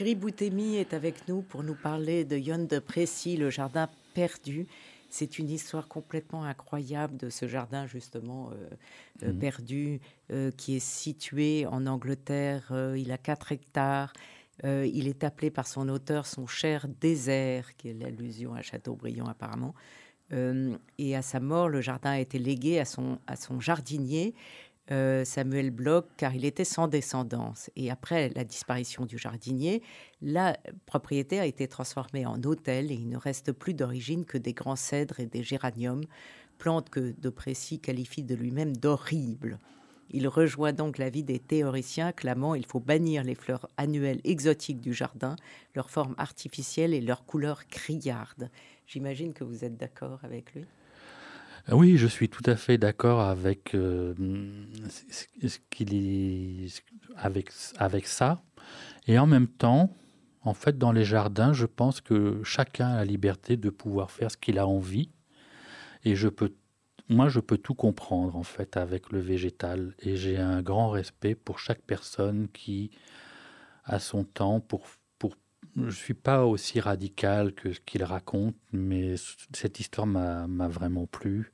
Thierry 0.01 0.15
Boutemi 0.15 0.77
est 0.77 0.95
avec 0.95 1.29
nous 1.29 1.43
pour 1.43 1.63
nous 1.63 1.75
parler 1.75 2.25
de 2.25 2.35
Yon 2.35 2.65
de 2.65 2.79
Précy, 2.79 3.37
le 3.37 3.51
jardin 3.51 3.87
perdu. 4.15 4.67
C'est 5.11 5.39
une 5.39 5.51
histoire 5.51 5.89
complètement 5.89 6.45
incroyable 6.45 7.19
de 7.19 7.29
ce 7.29 7.47
jardin 7.47 7.87
justement 7.87 8.49
euh, 8.49 8.71
euh, 9.25 9.33
mhm. 9.35 9.39
perdu 9.39 10.01
euh, 10.33 10.51
qui 10.53 10.77
est 10.77 10.83
situé 10.83 11.67
en 11.67 11.87
Angleterre. 11.87 12.73
il 12.97 13.13
a 13.13 13.19
4 13.19 13.53
hectares. 13.53 14.15
il 14.65 15.07
est 15.07 15.23
appelé 15.23 15.51
par 15.51 15.67
son 15.67 15.87
auteur 15.91 16.25
son 16.27 16.47
cher 16.47 16.87
désert, 16.89 17.77
qui 17.77 17.91
est 17.91 17.93
l'allusion 17.93 18.55
à 18.55 18.63
Châteaubriand 18.63 19.27
apparemment. 19.27 19.75
et 20.33 21.15
à 21.15 21.21
sa 21.21 21.41
mort, 21.41 21.69
le 21.69 21.83
jardin 21.83 22.13
a 22.13 22.21
été 22.21 22.39
légué 22.39 22.81
à 22.81 22.87
son, 22.87 23.19
à 23.27 23.37
son 23.37 23.61
jardinier 23.61 24.35
euh, 24.93 25.25
Samuel 25.25 25.71
Bloch, 25.71 26.07
car 26.17 26.35
il 26.35 26.45
était 26.45 26.65
sans 26.65 26.89
descendance. 26.89 27.71
Et 27.77 27.91
après 27.91 28.31
la 28.31 28.45
disparition 28.45 29.07
du 29.07 29.19
jardinier, 29.19 29.83
la 30.23 30.57
propriété 30.87 31.39
a 31.39 31.47
été 31.47 31.69
transformée 31.69 32.27
en 32.27 32.43
hôtel 32.43 32.91
et 32.91 32.95
il 32.95 33.09
ne 33.09 33.17
reste 33.17 33.53
plus 33.53 33.75
d'origine 33.75 34.25
que 34.25 34.39
des 34.39 34.53
grands 34.53 34.77
cèdres 34.77 35.21
et 35.21 35.27
des 35.27 35.43
géraniums, 35.43 36.05
plantes 36.59 36.91
que 36.91 37.15
De 37.19 37.29
Précy 37.31 37.79
qualifie 37.79 38.23
de 38.23 38.35
lui-même 38.35 38.77
d'horribles. 38.77 39.59
Il 40.13 40.27
rejoint 40.27 40.73
donc 40.73 40.99
l'avis 40.99 41.23
des 41.23 41.39
théoriciens 41.39 42.11
clamant 42.11 42.57
il 42.57 42.67
faut 42.67 42.81
bannir 42.81 43.23
les 43.23 43.37
fleurs 43.37 43.69
annuelles 43.77 44.21
exotiques 44.25 44.81
du 44.81 44.93
jardin, 44.93 45.37
leur 45.77 45.89
forme 45.89 46.17
artificielle 46.19 46.95
et 46.95 47.01
leur 47.01 47.25
couleur 47.25 47.69
criarde. 47.69 48.51
J'imagine 48.89 49.33
que 49.33 49.45
vous 49.45 49.65
êtes 49.65 49.77
d'accord 49.77 50.19
avec 50.25 50.53
lui. 50.55 50.65
Ah 51.67 51.77
oui, 51.77 51.97
je 51.97 52.07
suis 52.07 52.29
tout 52.29 52.43
à 52.47 52.57
fait 52.57 52.79
d'accord 52.79 53.21
avec 53.21 53.75
euh, 53.75 54.15
avec 57.17 57.51
avec 57.79 58.07
ça. 58.07 58.43
Et 59.07 59.19
en 59.19 59.27
même 59.27 59.49
temps, 59.49 59.95
en 60.43 60.55
fait, 60.55 60.79
dans 60.79 60.93
les 60.93 61.05
jardins, 61.05 61.53
je 61.53 61.67
pense 61.67 62.01
que 62.01 62.43
chacun 62.45 62.89
a 62.89 62.97
la 62.97 63.05
liberté 63.05 63.57
de 63.57 63.71
pouvoir 63.71 64.11
faire 64.11 64.31
ce 64.31 64.37
qu'il 64.37 64.59
a 64.59 64.67
envie. 64.67 65.11
Et 66.05 66.17
je 66.17 66.29
peux, 66.29 66.55
moi, 67.09 67.29
je 67.29 67.41
peux 67.41 67.59
tout 67.59 67.75
comprendre 67.75 68.37
en 68.37 68.43
fait 68.43 68.77
avec 68.77 69.13
le 69.13 69.21
végétal. 69.21 69.95
Et 70.01 70.17
j'ai 70.17 70.39
un 70.39 70.63
grand 70.63 70.91
respect 70.91 71.35
pour 71.35 71.59
chaque 71.59 71.83
personne 71.83 72.49
qui 72.53 72.91
a 73.85 73.99
son 73.99 74.25
temps 74.25 74.61
pour 74.61 74.87
je 75.77 75.83
ne 75.83 75.91
suis 75.91 76.15
pas 76.15 76.47
aussi 76.47 76.81
radical 76.81 77.53
que 77.55 77.73
ce 77.73 77.81
qu'il 77.81 78.03
raconte, 78.03 78.57
mais 78.73 79.15
cette 79.53 79.81
histoire 79.81 80.07
m'a 80.07 80.69
vraiment 80.69 81.07
plu. 81.07 81.53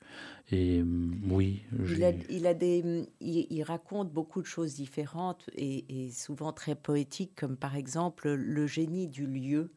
Et 0.51 0.81
mm, 0.81 1.31
oui. 1.31 1.63
Il, 1.87 2.03
a, 2.03 2.11
il, 2.29 2.47
a 2.47 2.53
des, 2.53 3.05
il, 3.19 3.63
raconte 3.63 4.11
beaucoup 4.11 4.41
de 4.41 4.47
choses 4.47 4.75
différentes 4.75 5.49
et, 5.55 6.09
souvent 6.11 6.53
très 6.53 6.75
poétiques, 6.75 7.35
comme 7.35 7.57
par 7.57 7.75
exemple 7.75 8.29
le 8.29 8.67
génie 8.67 9.07
du 9.07 9.25
lieu. 9.25 9.71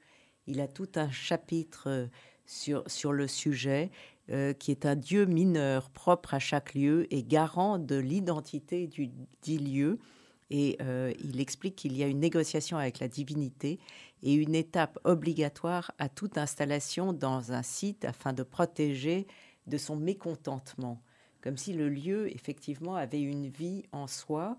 Il 0.46 0.60
a 0.60 0.68
tout 0.68 0.88
un 0.96 1.10
chapitre 1.10 1.84
euh, 1.88 2.06
sur, 2.46 2.82
sur 2.88 3.12
le 3.12 3.28
sujet, 3.28 3.90
euh, 4.30 4.52
qui 4.52 4.70
est 4.70 4.86
un 4.86 4.96
dieu 4.96 5.26
mineur 5.26 5.90
propre 5.90 6.34
à 6.34 6.38
chaque 6.38 6.74
lieu 6.74 7.06
et 7.12 7.22
garant 7.22 7.78
de 7.78 7.96
l'identité 7.96 8.86
du 8.86 9.10
dit 9.42 9.58
lieu. 9.58 9.98
Et 10.50 10.76
euh, 10.80 11.12
il 11.22 11.40
explique 11.40 11.76
qu'il 11.76 11.96
y 11.96 12.02
a 12.02 12.06
une 12.06 12.18
négociation 12.18 12.76
avec 12.76 12.98
la 12.98 13.08
divinité 13.08 13.78
et 14.22 14.34
une 14.34 14.54
étape 14.54 14.98
obligatoire 15.04 15.92
à 15.98 16.08
toute 16.08 16.38
installation 16.38 17.12
dans 17.12 17.52
un 17.52 17.62
site 17.62 18.04
afin 18.04 18.32
de 18.32 18.42
protéger 18.42 19.26
de 19.66 19.78
son 19.78 19.96
mécontentement, 19.96 21.00
comme 21.40 21.56
si 21.56 21.72
le 21.72 21.88
lieu, 21.88 22.34
effectivement, 22.34 22.96
avait 22.96 23.22
une 23.22 23.46
vie 23.46 23.84
en 23.92 24.06
soi. 24.06 24.56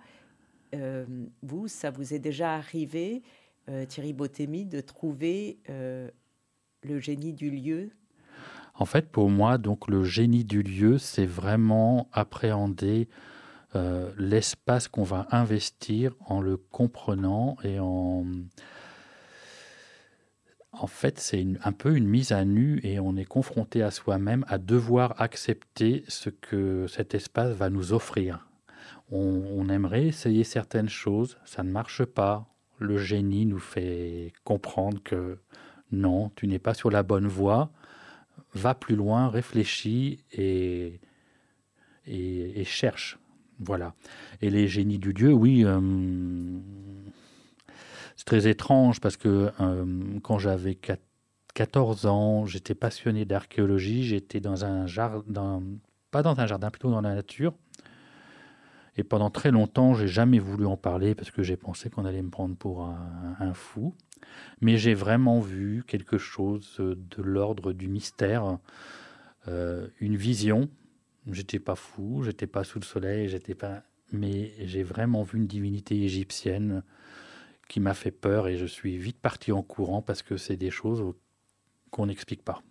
Euh, 0.74 1.06
vous, 1.44 1.68
ça 1.68 1.92
vous 1.92 2.14
est 2.14 2.20
déjà 2.20 2.56
arrivé, 2.56 3.22
euh, 3.68 3.86
Thierry 3.86 4.14
Botémy, 4.14 4.66
de 4.66 4.80
trouver 4.80 5.60
le 5.68 7.00
génie 7.00 7.34
du 7.34 7.52
lieu? 7.52 7.92
En 8.74 8.86
fait, 8.86 9.10
pour 9.10 9.30
moi, 9.30 9.58
donc 9.58 9.88
le 9.88 10.04
génie 10.04 10.46
du 10.46 10.64
lieu, 10.64 10.98
c'est 10.98 11.26
vraiment 11.26 12.08
appréhender 12.14 13.10
euh, 13.74 14.12
l'espace 14.18 14.90
qu'on 14.90 15.04
va 15.04 15.28
investir 15.32 16.14
en 16.26 16.42
le 16.42 16.58
comprenant 16.58 17.58
et 17.64 17.80
en... 17.80 18.26
En 20.74 20.88
fait, 20.88 21.20
c'est 21.20 21.46
un 21.64 21.72
peu 21.74 21.96
une 21.96 22.08
mise 22.08 22.32
à 22.32 22.46
nu 22.46 22.80
et 22.84 23.00
on 23.00 23.18
est 23.18 23.26
confronté 23.26 23.84
à 23.84 23.92
soi-même 23.92 24.46
à 24.48 24.58
devoir 24.58 25.22
accepter 25.22 26.06
ce 26.08 26.30
que 26.30 26.88
cet 26.88 27.14
espace 27.14 27.54
va 27.54 27.70
nous 27.70 27.92
offrir. 27.92 28.48
On, 29.12 29.68
aimerait 29.68 30.08
essayer 30.08 30.46
certaines 30.46 30.88
choses, 30.88 31.38
ça 31.44 31.64
ne 31.64 31.72
marche 31.72 32.06
pas. 32.06 32.48
Le 32.80 32.98
génie 32.98 33.46
nous 33.46 33.60
fait 33.60 34.32
comprendre 34.46 35.04
que 35.04 35.40
non, 35.92 36.32
tu 36.36 36.48
n'es 36.48 36.60
pas 36.60 36.74
sur 36.74 36.90
la 36.90 37.04
bonne 37.04 37.28
voie. 37.28 37.72
Va 38.54 38.74
plus 38.74 38.96
loin, 38.96 39.28
réfléchis 39.28 40.24
et, 40.32 41.02
et 42.06 42.64
cherche. 42.64 43.21
Voilà. 43.62 43.94
Et 44.42 44.50
les 44.50 44.68
génies 44.68 44.98
du 44.98 45.14
Dieu, 45.14 45.32
oui, 45.32 45.64
euh, 45.66 45.80
c'est 48.16 48.26
très 48.26 48.48
étrange 48.48 49.00
parce 49.00 49.18
que 49.18 49.52
euh, 49.60 50.20
quand 50.24 50.40
j'avais 50.40 50.78
14 51.54 52.08
ans, 52.08 52.46
j'étais 52.46 52.74
passionné 52.74 53.24
d'archéologie, 53.26 54.04
j'étais 54.04 54.40
dans 54.40 54.66
un 54.66 54.88
jardin, 54.88 55.62
pas 56.10 56.24
dans 56.24 56.40
un 56.40 56.48
jardin, 56.48 56.72
plutôt 56.72 56.90
dans 56.90 57.02
la 57.02 57.14
nature. 57.14 57.54
Et 58.98 59.04
pendant 59.04 59.30
très 59.30 59.52
longtemps, 59.52 59.94
j'ai 59.94 60.08
jamais 60.08 60.40
voulu 60.40 60.66
en 60.66 60.76
parler 60.76 61.16
parce 61.16 61.32
que 61.32 61.44
j'ai 61.44 61.56
pensé 61.56 61.90
qu'on 61.90 62.04
allait 62.04 62.22
me 62.22 62.30
prendre 62.30 62.56
pour 62.56 62.84
un, 62.84 63.54
fou. 63.54 63.96
Mais 64.60 64.78
j'ai 64.78 64.94
vraiment 64.94 65.40
vu 65.40 65.84
quelque 65.88 66.18
chose 66.18 66.76
de 66.80 67.24
l'ordre 67.24 67.72
du 67.74 67.88
mystère, 67.88 68.58
euh, 69.48 69.88
une 70.00 70.18
vision 70.18 70.70
J'étais 71.30 71.60
pas 71.60 71.76
fou, 71.76 72.24
j'étais 72.24 72.48
pas 72.48 72.64
sous 72.64 72.80
le 72.80 72.86
soleil, 72.86 73.30
j'étais 73.30 73.56
pas. 73.56 73.84
Mais 74.12 74.54
j'ai 74.66 74.84
vraiment 74.84 75.24
vu 75.24 75.38
une 75.38 75.48
divinité 75.48 76.02
égyptienne 76.04 76.84
qui 77.68 77.80
m'a 77.80 77.94
fait 77.94 78.12
peur 78.12 78.48
et 78.48 78.58
je 78.58 78.66
suis 78.66 78.98
vite 78.98 79.20
parti 79.20 79.52
en 79.52 79.62
courant 79.62 80.02
parce 80.02 80.24
que 80.24 80.36
c'est 80.36 80.58
des 80.58 80.72
choses 80.72 81.14
qu'on 81.92 82.08
n'explique 82.08 82.44
pas. 82.44 82.62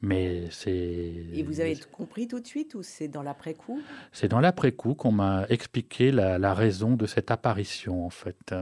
Mais 0.00 0.48
c'est. 0.50 0.70
Et 0.70 1.42
vous 1.42 1.60
avez 1.60 1.76
compris 1.76 2.28
tout 2.28 2.38
de 2.38 2.46
suite 2.46 2.74
ou 2.74 2.82
c'est 2.82 3.08
dans 3.08 3.22
l'après-coup? 3.22 3.82
C'est 4.12 4.28
dans 4.28 4.40
l'après-coup 4.40 4.94
qu'on 4.94 5.10
m'a 5.10 5.46
expliqué 5.48 6.12
la, 6.12 6.54
raison 6.54 6.94
de 6.94 7.06
cette 7.06 7.30
apparition, 7.30 8.06
en 8.06 8.10
fait. 8.10 8.54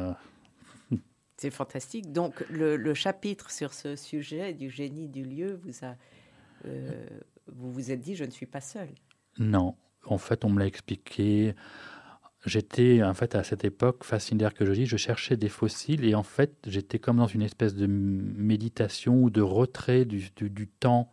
C'est 1.36 1.50
fantastique. 1.50 2.12
Donc, 2.12 2.42
le, 2.48 2.94
chapitre 2.94 3.50
sur 3.50 3.74
ce 3.74 3.94
sujet 3.94 4.54
du 4.54 4.70
génie 4.70 5.08
du 5.08 5.22
lieu 5.22 5.60
vous 5.62 5.84
a 5.84 5.94
euh, 6.64 7.06
vous 7.52 7.72
vous 7.72 7.90
êtes 7.90 8.00
dit, 8.00 8.14
je 8.14 8.24
ne 8.24 8.30
suis 8.30 8.46
pas 8.46 8.60
seul. 8.60 8.88
Non, 9.38 9.76
en 10.04 10.18
fait, 10.18 10.44
on 10.44 10.50
me 10.50 10.58
l'a 10.58 10.66
expliqué. 10.66 11.54
j'étais 12.44 13.02
en 13.02 13.14
fait 13.14 13.34
à 13.34 13.44
cette 13.44 13.64
époque 13.64 14.04
fasciné 14.04 14.40
d'archéologie, 14.40 14.86
je 14.86 14.96
cherchais 14.96 15.36
des 15.36 15.48
fossiles 15.48 16.04
et 16.04 16.14
en 16.14 16.22
fait 16.22 16.54
j'étais 16.66 16.98
comme 16.98 17.16
dans 17.16 17.26
une 17.26 17.42
espèce 17.42 17.74
de 17.74 17.86
méditation 17.86 19.22
ou 19.22 19.30
de 19.30 19.40
retrait 19.40 20.04
du, 20.04 20.30
du, 20.36 20.68
temps 20.68 21.10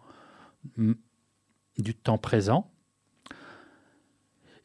du 1.77 1.95
temps 1.95 2.17
présent. 2.17 2.69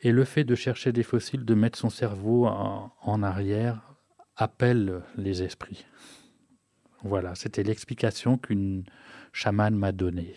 Et 0.01 0.13
le 0.13 0.25
fait 0.25 0.45
de 0.45 0.55
chercher 0.55 0.93
des 0.93 1.03
fossiles, 1.03 1.45
de 1.45 1.55
mettre 1.55 1.77
son 1.77 1.91
cerveau 1.91 2.47
en, 2.47 3.23
arrière, 3.23 3.97
appelle 4.37 5.03
les 5.17 5.43
esprits. 5.43 5.87
Voilà, 7.03 7.35
c'était 7.35 7.65
l'explication 7.65 8.39
qu'une 8.39 8.85
chamane 9.33 9.75
m'a 9.75 9.91
donnée. 9.91 10.35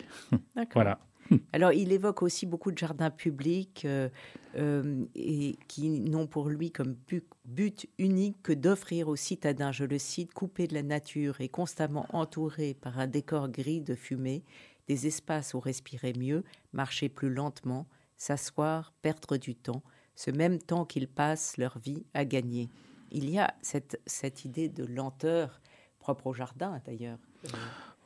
voilà. 0.74 0.98
Alors, 1.52 1.72
il 1.72 1.92
évoque 1.92 2.22
aussi 2.22 2.46
beaucoup 2.46 2.70
de 2.70 2.78
jardins 2.78 3.10
publics 3.10 3.82
euh, 3.84 4.08
euh, 4.56 5.04
et 5.14 5.56
qui 5.68 6.00
n'ont 6.00 6.26
pour 6.26 6.48
lui 6.48 6.70
comme 6.70 6.96
but, 7.44 7.88
unique 7.98 8.42
que 8.42 8.52
d'offrir 8.52 9.08
aux 9.08 9.16
citadins, 9.16 9.72
je 9.72 9.84
le 9.84 9.98
cite, 9.98 10.32
coupés 10.32 10.66
de 10.66 10.74
la 10.74 10.82
nature 10.82 11.40
et 11.40 11.48
constamment 11.48 12.06
entourés 12.12 12.74
par 12.74 12.98
un 12.98 13.06
décor 13.06 13.48
gris 13.48 13.80
de 13.80 13.94
fumée, 13.94 14.44
des 14.88 15.06
espaces 15.06 15.54
où 15.54 15.60
respirer 15.60 16.12
mieux, 16.12 16.44
marcher 16.72 17.08
plus 17.08 17.32
lentement, 17.32 17.86
s'asseoir, 18.16 18.92
perdre 19.02 19.36
du 19.36 19.54
temps, 19.54 19.82
ce 20.14 20.30
même 20.30 20.58
temps 20.58 20.84
qu'ils 20.84 21.08
passent 21.08 21.56
leur 21.56 21.78
vie 21.78 22.04
à 22.14 22.24
gagner. 22.24 22.70
Il 23.10 23.28
y 23.30 23.38
a 23.38 23.54
cette, 23.62 24.00
cette 24.06 24.44
idée 24.44 24.68
de 24.68 24.84
lenteur 24.84 25.60
propre 25.98 26.28
au 26.28 26.32
jardin 26.32 26.80
d'ailleurs. 26.84 27.18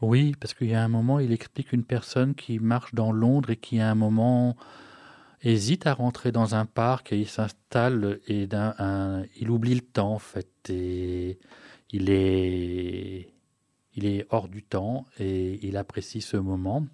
Oui, 0.02 0.34
parce 0.38 0.52
qu'il 0.52 0.68
y 0.68 0.74
a 0.74 0.82
un 0.82 0.88
moment, 0.88 1.20
il 1.20 1.32
explique 1.32 1.72
une 1.72 1.84
personne 1.84 2.34
qui 2.34 2.58
marche 2.58 2.94
dans 2.94 3.12
Londres 3.12 3.50
et 3.50 3.56
qui 3.56 3.80
à 3.80 3.90
un 3.90 3.94
moment 3.94 4.56
hésite 5.42 5.86
à 5.86 5.94
rentrer 5.94 6.32
dans 6.32 6.54
un 6.54 6.66
parc 6.66 7.12
et 7.12 7.18
il 7.18 7.28
s'installe 7.28 8.20
et 8.26 8.48
il 9.40 9.50
oublie 9.50 9.74
le 9.74 9.80
temps 9.80 10.12
en 10.14 10.18
fait 10.18 10.48
et 10.68 11.38
il 11.90 12.10
est 12.10 13.32
il 13.94 14.04
est 14.04 14.26
hors 14.28 14.48
du 14.48 14.62
temps 14.62 15.06
et 15.18 15.66
il 15.66 15.78
apprécie 15.78 16.20
ce 16.20 16.36
moment. 16.36 16.86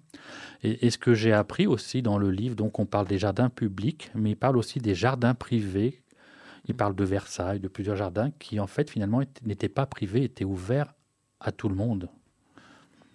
Et, 0.63 0.85
et, 0.85 0.89
ce 0.89 0.97
que 0.97 1.13
j'ai 1.13 1.33
appris 1.33 1.67
aussi 1.67 2.01
dans 2.01 2.17
le 2.17 2.31
livre, 2.31 2.55
donc 2.55 2.79
on 2.79 2.85
parle 2.85 3.07
des 3.07 3.17
jardins 3.17 3.49
publics, 3.49 4.09
mais 4.15 4.31
il 4.31 4.35
parle 4.37 4.55
aussi 4.55 4.79
des 4.79 4.95
jardins 4.95 5.33
privés. 5.33 6.01
Il 6.65 6.75
parle 6.75 6.95
de 6.95 7.03
Versailles, 7.03 7.59
de 7.59 7.67
plusieurs 7.67 7.97
jardins 7.97 8.31
qui 8.39 8.57
en 8.61 8.67
fait 8.67 8.89
finalement 8.89 9.21
n'étaient 9.43 9.67
pas 9.67 9.85
privés, 9.85 10.23
étaient 10.23 10.45
ouverts 10.45 10.93
à 11.41 11.51
tout 11.51 11.67
le 11.67 11.75
monde. 11.75 12.09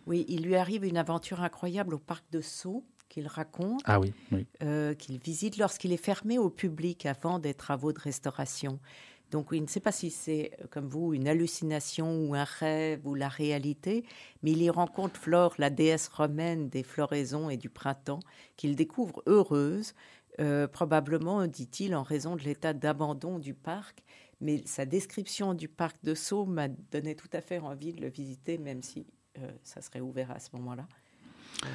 Oui, 0.09 0.25
il 0.27 0.43
lui 0.43 0.57
arrive 0.57 0.87
une 0.87 0.97
aventure 0.97 1.43
incroyable 1.43 1.95
au 1.95 1.99
parc 1.99 2.25
de 2.33 2.41
Sceaux 2.41 2.83
qu'il 3.11 3.27
raconte, 3.27 3.83
ah 3.85 4.01
oui, 4.01 4.13
euh, 4.63 4.95
qu'il 4.95 5.19
visite 5.19 5.59
lorsqu'il 5.59 5.93
est 5.93 6.03
fermé 6.03 6.39
au 6.39 6.49
public 6.49 7.05
avant 7.05 7.39
des 7.39 7.53
travaux 7.53 7.93
de 7.93 8.01
restauration. 8.01 8.81
Donc, 9.31 9.49
il 9.53 9.61
ne 9.61 9.67
sait 9.67 9.81
pas 9.81 9.93
si 9.93 10.11
c'est, 10.11 10.53
euh, 10.61 10.67
comme 10.71 10.89
vous, 10.89 11.13
une 11.13 11.29
hallucination 11.29 12.25
ou 12.25 12.35
un 12.35 12.45
rêve 12.45 13.07
ou 13.07 13.15
la 13.15 13.29
réalité, 13.29 14.05
mais 14.43 14.53
il 14.53 14.63
y 14.63 14.71
rencontre 14.71 15.21
Flore, 15.21 15.55
la 15.59 15.69
déesse 15.69 16.09
romaine 16.09 16.71
des 16.71 16.83
floraisons 16.83 17.51
et 17.51 17.59
du 17.59 17.69
printemps, 17.69 18.21
qu'il 18.57 18.77
découvre 18.77 19.23
heureuse, 19.27 19.93
euh, 20.41 20.67
probablement, 20.67 21.47
dit-il, 21.47 21.95
en 21.95 22.03
raison 22.03 22.35
de 22.35 22.45
l'état 22.45 22.73
d'abandon 22.73 23.39
du 23.39 23.53
parc. 23.53 24.03
Mais 24.41 24.63
sa 24.65 24.87
description 24.87 25.53
du 25.53 25.69
parc 25.69 26.03
de 26.03 26.15
Sceaux 26.15 26.47
m'a 26.47 26.69
donné 26.69 27.15
tout 27.15 27.29
à 27.35 27.43
fait 27.43 27.59
envie 27.59 27.93
de 27.93 28.01
le 28.01 28.09
visiter, 28.09 28.57
même 28.57 28.83
si 28.83 29.07
ça 29.63 29.81
serait 29.81 30.01
ouvert 30.01 30.31
à 30.31 30.39
ce 30.39 30.51
moment-là. 30.57 30.87
Euh, 31.65 31.69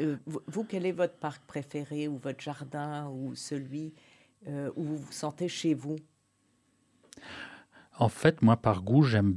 euh, 0.00 0.16
vous, 0.46 0.64
quel 0.64 0.86
est 0.86 0.92
votre 0.92 1.14
parc 1.14 1.42
préféré 1.46 2.08
ou 2.08 2.16
votre 2.16 2.40
jardin 2.40 3.08
ou 3.08 3.34
celui 3.34 3.92
où 4.46 4.82
vous 4.82 4.96
vous 4.96 5.12
sentez 5.12 5.48
chez 5.48 5.74
vous? 5.74 5.96
En 7.98 8.08
fait, 8.08 8.40
moi, 8.40 8.56
par 8.56 8.82
goût, 8.82 9.02
j'aime, 9.02 9.36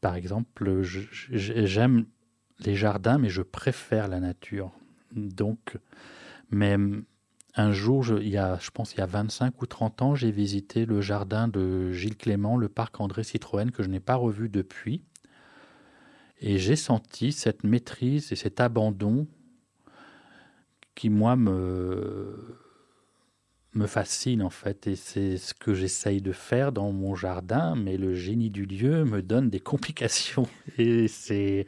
par 0.00 0.16
exemple, 0.16 0.82
j'aime 0.82 2.06
les 2.58 2.74
jardins, 2.74 3.18
mais 3.18 3.28
je 3.28 3.42
préfère 3.42 4.08
la 4.08 4.18
nature. 4.18 4.72
Donc, 5.12 5.78
même 6.50 7.04
un 7.56 7.72
jour, 7.72 8.02
je, 8.02 8.16
il 8.16 8.28
y 8.28 8.36
a, 8.36 8.58
je 8.60 8.70
pense 8.70 8.94
il 8.94 8.98
y 8.98 9.02
a 9.02 9.06
25 9.06 9.60
ou 9.60 9.66
30 9.66 10.02
ans, 10.02 10.14
j'ai 10.14 10.30
visité 10.30 10.86
le 10.86 11.00
jardin 11.00 11.48
de 11.48 11.92
Gilles 11.92 12.16
Clément, 12.16 12.56
le 12.56 12.68
parc 12.68 13.00
André 13.00 13.24
Citroën, 13.24 13.70
que 13.70 13.82
je 13.82 13.88
n'ai 13.88 14.00
pas 14.00 14.14
revu 14.14 14.48
depuis. 14.48 15.02
Et 16.40 16.58
j'ai 16.58 16.76
senti 16.76 17.32
cette 17.32 17.64
maîtrise 17.64 18.32
et 18.32 18.36
cet 18.36 18.60
abandon 18.60 19.26
qui, 20.94 21.10
moi, 21.10 21.36
me, 21.36 22.58
me 23.74 23.86
fascine 23.86 24.42
en 24.42 24.50
fait. 24.50 24.86
Et 24.86 24.96
c'est 24.96 25.36
ce 25.36 25.54
que 25.54 25.74
j'essaye 25.74 26.20
de 26.20 26.32
faire 26.32 26.72
dans 26.72 26.92
mon 26.92 27.14
jardin, 27.14 27.74
mais 27.76 27.96
le 27.96 28.14
génie 28.14 28.50
du 28.50 28.64
lieu 28.64 29.04
me 29.04 29.22
donne 29.22 29.50
des 29.50 29.60
complications. 29.60 30.46
Et 30.78 31.08
c'est. 31.08 31.66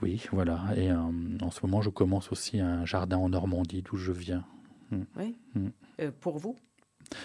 Oui, 0.00 0.24
voilà. 0.32 0.60
Et 0.76 0.90
euh, 0.90 0.96
en 0.96 1.50
ce 1.50 1.60
moment, 1.62 1.80
je 1.80 1.90
commence 1.90 2.32
aussi 2.32 2.58
un 2.58 2.84
jardin 2.84 3.18
en 3.18 3.28
Normandie, 3.28 3.82
d'où 3.82 3.96
je 3.96 4.12
viens. 4.12 4.44
Mm. 4.90 5.02
Oui. 5.16 5.38
Mm. 5.54 5.68
Euh, 6.00 6.10
pour 6.20 6.38
vous? 6.38 6.56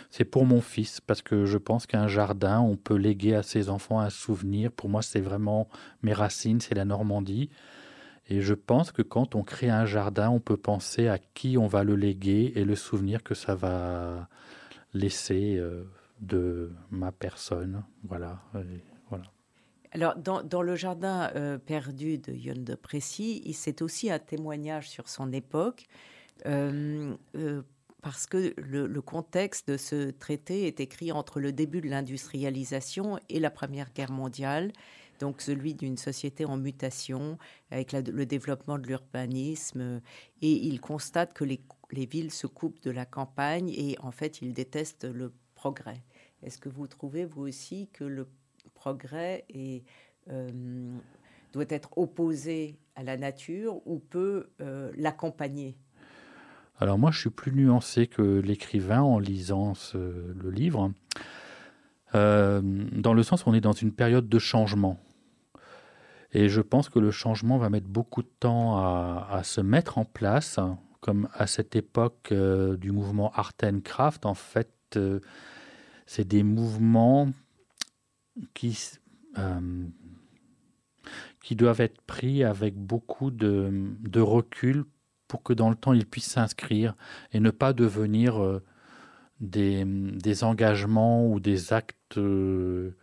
C'est 0.09 0.25
pour 0.25 0.45
mon 0.45 0.61
fils, 0.61 1.01
parce 1.01 1.21
que 1.21 1.45
je 1.45 1.57
pense 1.57 1.85
qu'un 1.85 2.07
jardin, 2.07 2.59
on 2.59 2.75
peut 2.75 2.95
léguer 2.95 3.35
à 3.35 3.43
ses 3.43 3.69
enfants 3.69 3.99
un 3.99 4.09
souvenir. 4.09 4.71
Pour 4.71 4.89
moi, 4.89 5.01
c'est 5.01 5.21
vraiment 5.21 5.67
mes 6.01 6.13
racines, 6.13 6.59
c'est 6.61 6.75
la 6.75 6.85
Normandie. 6.85 7.49
Et 8.29 8.41
je 8.41 8.53
pense 8.53 8.91
que 8.91 9.01
quand 9.01 9.35
on 9.35 9.43
crée 9.43 9.69
un 9.69 9.85
jardin, 9.85 10.29
on 10.29 10.39
peut 10.39 10.57
penser 10.57 11.07
à 11.07 11.17
qui 11.17 11.57
on 11.57 11.67
va 11.67 11.83
le 11.83 11.95
léguer 11.95 12.51
et 12.55 12.65
le 12.65 12.75
souvenir 12.75 13.23
que 13.23 13.33
ça 13.33 13.55
va 13.55 14.27
laisser 14.93 15.57
euh, 15.57 15.83
de 16.19 16.71
ma 16.91 17.11
personne. 17.11 17.83
Voilà. 18.03 18.41
voilà. 19.09 19.25
Alors, 19.93 20.15
dans, 20.15 20.61
le 20.61 20.75
jardin 20.75 21.31
euh, 21.35 21.57
perdu 21.57 22.17
de 22.17 22.33
Yon 22.33 22.61
de 22.61 22.75
Précy, 22.75 23.41
c'est 23.53 23.81
aussi 23.81 24.11
un 24.11 24.19
témoignage 24.19 24.89
sur 24.89 25.07
son 25.07 25.31
époque. 25.31 25.85
Euh, 26.45 27.15
parce 28.01 28.27
que 28.27 28.53
le, 28.57 29.01
contexte 29.01 29.69
de 29.69 29.77
ce 29.77 30.11
traité 30.11 30.67
est 30.67 30.79
écrit 30.79 31.11
entre 31.11 31.39
le 31.39 31.51
début 31.51 31.81
de 31.81 31.89
l'industrialisation 31.89 33.19
et 33.29 33.39
la 33.39 33.49
Première 33.49 33.91
Guerre 33.91 34.11
mondiale, 34.11 34.71
donc 35.19 35.41
celui 35.41 35.73
d'une 35.73 35.97
société 35.97 36.45
en 36.45 36.57
mutation, 36.57 37.37
avec 37.71 37.91
le 37.91 38.25
développement 38.25 38.77
de 38.77 38.85
l'urbanisme, 38.85 40.01
et 40.41 40.51
il 40.51 40.79
constate 40.79 41.33
que 41.33 41.43
les, 41.43 41.59
villes 41.91 42.31
se 42.31 42.45
coupent 42.45 42.81
de 42.83 42.91
la 42.91 43.05
campagne 43.05 43.69
et 43.69 43.97
en 43.99 44.11
fait 44.11 44.41
il 44.41 44.53
déteste 44.53 45.05
le 45.05 45.33
progrès. 45.55 46.03
Est-ce 46.43 46.59
que 46.59 46.69
vous 46.69 46.85
trouvez, 46.87 47.25
vous 47.25 47.47
aussi, 47.47 47.89
que 47.93 48.03
le 48.03 48.27
progrès 48.75 49.45
euh, 50.29 50.97
doit 51.51 51.65
être 51.69 51.97
opposé 51.97 52.77
à 52.95 53.03
la 53.03 53.17
nature 53.17 53.81
ou 53.87 53.97
peut 53.97 54.51
euh, 54.61 54.91
l'accompagner? 54.95 55.77
Alors 56.79 56.99
moi, 56.99 57.09
je 57.11 57.19
suis 57.19 57.29
plus 57.29 57.51
nuancé 57.51 58.07
que 58.07 58.21
l'écrivain 58.21 59.01
en 59.01 59.17
lisant 59.17 59.73
le 59.93 60.51
livre, 60.51 60.91
euh, 62.13 62.61
dans 62.63 63.13
le 63.13 63.23
sens 63.23 63.45
où 63.45 63.49
on 63.49 63.53
est 63.53 63.61
dans 63.61 63.71
une 63.71 63.91
période 63.91 64.29
de 64.29 64.39
changement. 64.39 64.99
Et 66.33 66.49
je 66.49 66.61
pense 66.61 66.89
que 66.89 66.99
le 66.99 67.09
changement 67.09 67.57
va 67.57 67.69
mettre 67.69 67.87
beaucoup 67.87 68.21
de 68.21 68.29
temps 68.39 68.77
à, 68.77 69.41
se 69.43 69.59
mettre 69.61 69.97
en 69.97 70.05
place, 70.05 70.59
comme 70.99 71.29
à 71.33 71.47
cette 71.47 71.75
époque 71.75 72.29
euh, 72.31 72.77
du 72.77 72.91
mouvement 72.91 73.31
Art 73.33 73.53
and 73.63 73.79
Craft. 73.83 74.25
En 74.27 74.35
fait, 74.35 74.71
euh, 74.97 75.19
c'est 76.05 76.27
des 76.27 76.43
mouvements 76.43 77.31
qui, 78.53 78.77
qui 81.41 81.55
doivent 81.55 81.81
être 81.81 82.01
pris 82.01 82.43
avec 82.43 82.75
beaucoup 82.75 83.31
de 83.31 84.19
recul 84.19 84.85
pour 85.27 85.43
que 85.43 85.53
dans 85.53 85.69
le 85.69 85.75
temps, 85.75 85.93
ils 85.93 86.05
puissent 86.05 86.31
s'inscrire 86.31 86.95
et 87.31 87.39
ne 87.39 87.51
pas 87.51 87.73
devenir 87.73 88.41
euh, 88.41 88.63
des, 89.39 89.83
des, 89.85 90.43
engagements 90.43 91.27
ou 91.27 91.39
des 91.39 91.73
actes 91.73 92.17
euh, 92.17 92.95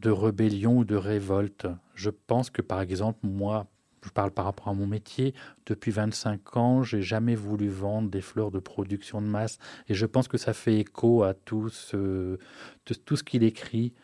de 0.00 0.10
rébellion 0.10 0.78
ou 0.78 0.84
de 0.84 0.96
révolte. 0.96 1.66
Je 1.94 2.10
pense 2.10 2.50
que, 2.50 2.62
par 2.62 2.80
exemple, 2.80 3.18
moi, 3.22 3.66
je 4.04 4.10
parle 4.10 4.30
par 4.30 4.44
rapport 4.44 4.68
à 4.68 4.74
mon 4.74 4.86
métier, 4.86 5.34
depuis 5.66 5.90
25 5.90 6.56
ans, 6.56 6.82
j'ai 6.82 7.02
jamais 7.02 7.34
voulu 7.34 7.68
vendre 7.68 8.08
des 8.08 8.20
fleurs 8.20 8.50
de 8.50 8.58
production 8.58 9.20
de 9.20 9.26
masse. 9.26 9.58
Et 9.88 9.94
je 9.94 10.06
pense 10.06 10.28
que 10.28 10.38
ça 10.38 10.54
fait 10.54 10.78
écho 10.78 11.22
à 11.24 11.34
tout 11.34 11.68
ce, 11.68 12.38
tout 12.84 13.16
ce 13.16 13.24
qu'il 13.24 13.42
écrit. 13.42 13.94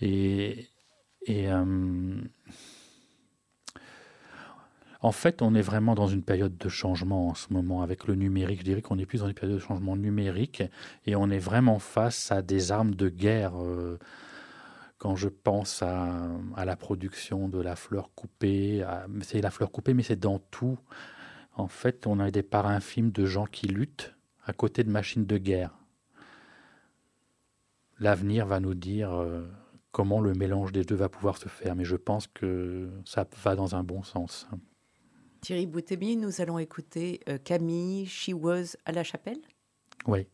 Et, 0.00 0.68
et 1.26 1.50
euh, 1.50 2.20
en 5.02 5.12
fait, 5.12 5.40
on 5.40 5.54
est 5.54 5.62
vraiment 5.62 5.94
dans 5.94 6.08
une 6.08 6.22
période 6.22 6.58
de 6.58 6.68
changement 6.68 7.28
en 7.28 7.34
ce 7.34 7.52
moment 7.52 7.82
avec 7.82 8.06
le 8.06 8.14
numérique. 8.14 8.60
Je 8.60 8.64
dirais 8.64 8.82
qu'on 8.82 8.98
est 8.98 9.06
plus 9.06 9.20
dans 9.20 9.28
une 9.28 9.34
période 9.34 9.56
de 9.56 9.62
changement 9.62 9.96
numérique 9.96 10.62
et 11.06 11.16
on 11.16 11.30
est 11.30 11.38
vraiment 11.38 11.78
face 11.78 12.30
à 12.30 12.42
des 12.42 12.70
armes 12.70 12.94
de 12.94 13.08
guerre. 13.08 13.54
Euh, 13.62 13.98
quand 14.98 15.16
je 15.16 15.28
pense 15.28 15.82
à, 15.82 16.28
la 16.62 16.76
production 16.76 17.48
de 17.48 17.58
la 17.58 17.76
fleur 17.76 18.10
coupée, 18.14 18.84
c'est 19.22 19.40
la 19.40 19.50
fleur 19.50 19.70
coupée, 19.70 19.94
mais 19.94 20.02
c'est 20.02 20.20
dans 20.20 20.38
tout. 20.38 20.78
En 21.56 21.68
fait, 21.68 22.06
on 22.06 22.20
a 22.20 22.30
des 22.30 22.42
parts 22.42 22.66
infimes 22.66 23.10
de 23.10 23.24
gens 23.24 23.46
qui 23.46 23.68
luttent 23.68 24.14
à 24.44 24.52
côté 24.52 24.84
de 24.84 24.90
machines 24.90 25.24
de 25.24 25.38
guerre. 25.38 25.70
l'avenir 27.98 28.44
va 28.44 28.60
nous 28.60 28.74
dire 28.74 29.10
comment 29.90 30.20
le 30.20 30.34
mélange 30.34 30.72
des 30.72 30.84
deux 30.84 30.96
va 30.96 31.08
pouvoir 31.08 31.38
se 31.38 31.48
faire. 31.48 31.74
Mais 31.74 31.84
je 31.84 31.96
pense 31.96 32.26
que 32.26 32.90
ça 33.06 33.26
va 33.42 33.56
dans 33.56 33.74
un 33.74 33.82
bon 33.82 34.02
sens. 34.02 34.46
Thierry 35.40 35.66
Boutemi, 35.66 36.16
nous 36.16 36.40
allons 36.40 36.58
écouter 36.58 37.20
Camille, 37.44 38.06
She 38.06 38.30
Was 38.32 38.76
à 38.84 38.92
la 38.92 39.02
chapelle? 39.04 39.40
Oui. 40.06 40.26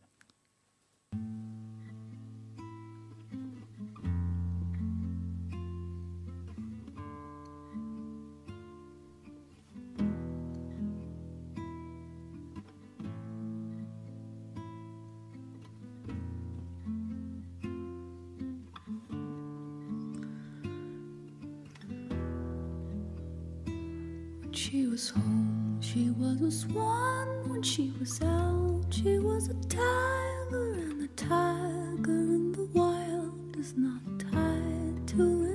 She 24.76 24.86
was 24.86 25.08
home. 25.08 25.78
She 25.80 26.10
was 26.10 26.42
a 26.42 26.50
swan 26.50 27.48
when 27.48 27.62
she 27.62 27.94
was 27.98 28.20
out. 28.22 28.84
She 28.90 29.18
was 29.18 29.48
a 29.48 29.54
tiger, 29.70 30.72
and 30.74 31.00
the 31.00 31.08
tiger 31.16 32.20
in 32.36 32.52
the 32.52 32.68
wild 32.74 33.56
is 33.56 33.72
not 33.74 34.02
tied 34.18 35.08
to 35.08 35.45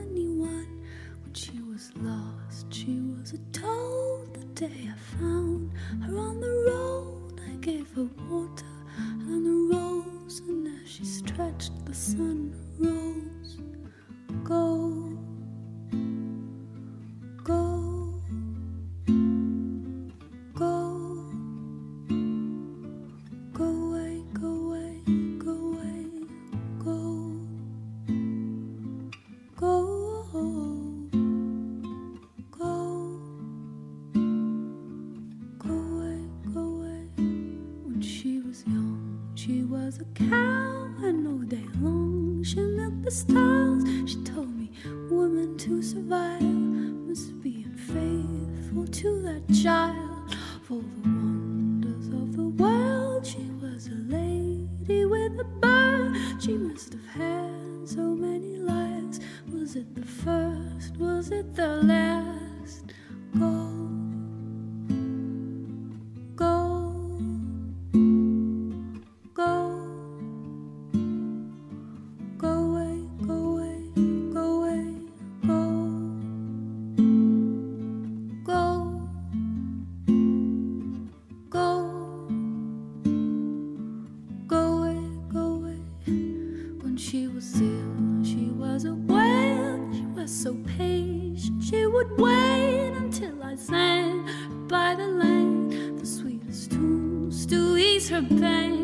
would 92.01 92.19
wait 92.19 92.93
until 92.95 93.43
I 93.43 93.55
sang 93.55 94.27
by 94.67 94.95
the 94.95 95.05
lane 95.05 95.97
the 95.97 96.05
sweetest 96.05 96.71
tunes 96.71 97.45
to 97.47 97.77
ease 97.77 98.09
her 98.09 98.23
pain. 98.23 98.80